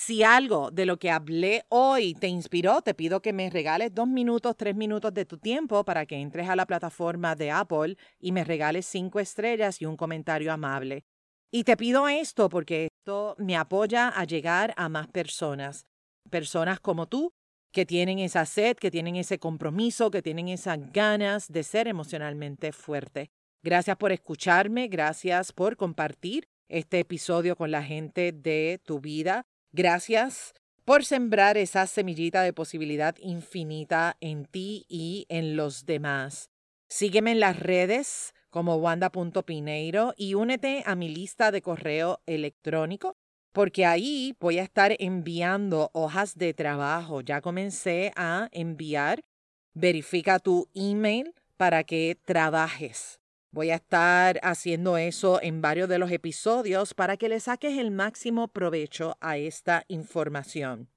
Si 0.00 0.22
algo 0.22 0.70
de 0.70 0.86
lo 0.86 1.00
que 1.00 1.10
hablé 1.10 1.64
hoy 1.70 2.14
te 2.14 2.28
inspiró, 2.28 2.82
te 2.82 2.94
pido 2.94 3.20
que 3.20 3.32
me 3.32 3.50
regales 3.50 3.92
dos 3.92 4.06
minutos, 4.06 4.56
tres 4.56 4.76
minutos 4.76 5.12
de 5.12 5.24
tu 5.24 5.38
tiempo 5.38 5.84
para 5.84 6.06
que 6.06 6.14
entres 6.14 6.48
a 6.48 6.54
la 6.54 6.66
plataforma 6.66 7.34
de 7.34 7.50
Apple 7.50 7.96
y 8.20 8.30
me 8.30 8.44
regales 8.44 8.86
cinco 8.86 9.18
estrellas 9.18 9.82
y 9.82 9.86
un 9.86 9.96
comentario 9.96 10.52
amable. 10.52 11.04
Y 11.50 11.64
te 11.64 11.76
pido 11.76 12.06
esto 12.06 12.48
porque 12.48 12.86
esto 12.86 13.34
me 13.38 13.56
apoya 13.56 14.08
a 14.08 14.22
llegar 14.22 14.72
a 14.76 14.88
más 14.88 15.08
personas, 15.08 15.84
personas 16.30 16.78
como 16.78 17.08
tú, 17.08 17.32
que 17.72 17.84
tienen 17.84 18.20
esa 18.20 18.46
sed, 18.46 18.76
que 18.76 18.92
tienen 18.92 19.16
ese 19.16 19.40
compromiso, 19.40 20.12
que 20.12 20.22
tienen 20.22 20.46
esas 20.46 20.78
ganas 20.92 21.48
de 21.48 21.64
ser 21.64 21.88
emocionalmente 21.88 22.70
fuerte. 22.70 23.32
Gracias 23.64 23.96
por 23.96 24.12
escucharme, 24.12 24.86
gracias 24.86 25.52
por 25.52 25.76
compartir 25.76 26.46
este 26.68 27.00
episodio 27.00 27.56
con 27.56 27.72
la 27.72 27.82
gente 27.82 28.30
de 28.30 28.80
tu 28.84 29.00
vida. 29.00 29.44
Gracias 29.72 30.54
por 30.84 31.04
sembrar 31.04 31.58
esa 31.58 31.86
semillita 31.86 32.42
de 32.42 32.52
posibilidad 32.52 33.14
infinita 33.20 34.16
en 34.20 34.46
ti 34.46 34.86
y 34.88 35.26
en 35.28 35.56
los 35.56 35.84
demás. 35.84 36.50
Sígueme 36.88 37.32
en 37.32 37.40
las 37.40 37.58
redes 37.58 38.32
como 38.48 38.76
wanda.pineiro 38.76 40.14
y 40.16 40.34
únete 40.34 40.82
a 40.86 40.94
mi 40.94 41.10
lista 41.10 41.50
de 41.50 41.60
correo 41.60 42.22
electrónico 42.24 43.16
porque 43.52 43.84
ahí 43.84 44.36
voy 44.40 44.58
a 44.58 44.62
estar 44.62 44.94
enviando 44.98 45.90
hojas 45.92 46.36
de 46.38 46.54
trabajo. 46.54 47.20
Ya 47.20 47.40
comencé 47.40 48.12
a 48.16 48.48
enviar. 48.52 49.20
Verifica 49.74 50.38
tu 50.38 50.68
email 50.74 51.34
para 51.56 51.84
que 51.84 52.18
trabajes. 52.24 53.20
Voy 53.50 53.70
a 53.70 53.76
estar 53.76 54.38
haciendo 54.42 54.98
eso 54.98 55.40
en 55.42 55.62
varios 55.62 55.88
de 55.88 55.98
los 55.98 56.10
episodios 56.10 56.92
para 56.92 57.16
que 57.16 57.28
le 57.28 57.40
saques 57.40 57.78
el 57.78 57.90
máximo 57.90 58.48
provecho 58.48 59.16
a 59.20 59.38
esta 59.38 59.84
información. 59.88 60.88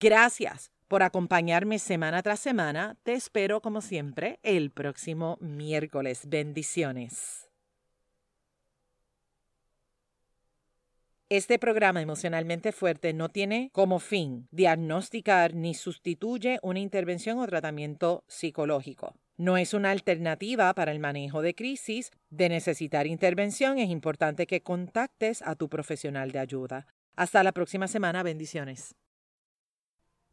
Gracias 0.00 0.72
por 0.88 1.02
acompañarme 1.02 1.78
semana 1.78 2.22
tras 2.22 2.40
semana. 2.40 2.96
Te 3.02 3.12
espero 3.12 3.60
como 3.60 3.80
siempre 3.80 4.40
el 4.42 4.70
próximo 4.70 5.36
miércoles. 5.40 6.22
Bendiciones. 6.26 7.48
Este 11.30 11.58
programa 11.58 12.00
emocionalmente 12.00 12.70
fuerte 12.70 13.12
no 13.12 13.28
tiene 13.28 13.70
como 13.72 13.98
fin 13.98 14.46
diagnosticar 14.52 15.54
ni 15.54 15.74
sustituye 15.74 16.60
una 16.62 16.80
intervención 16.80 17.38
o 17.38 17.46
tratamiento 17.46 18.24
psicológico. 18.28 19.14
No 19.36 19.56
es 19.56 19.74
una 19.74 19.90
alternativa 19.90 20.72
para 20.74 20.92
el 20.92 21.00
manejo 21.00 21.42
de 21.42 21.56
crisis. 21.56 22.12
De 22.30 22.48
necesitar 22.48 23.06
intervención 23.08 23.78
es 23.78 23.90
importante 23.90 24.46
que 24.46 24.62
contactes 24.62 25.42
a 25.42 25.56
tu 25.56 25.68
profesional 25.68 26.30
de 26.30 26.38
ayuda. 26.38 26.86
Hasta 27.16 27.42
la 27.42 27.50
próxima 27.50 27.88
semana. 27.88 28.22
Bendiciones. 28.22 28.94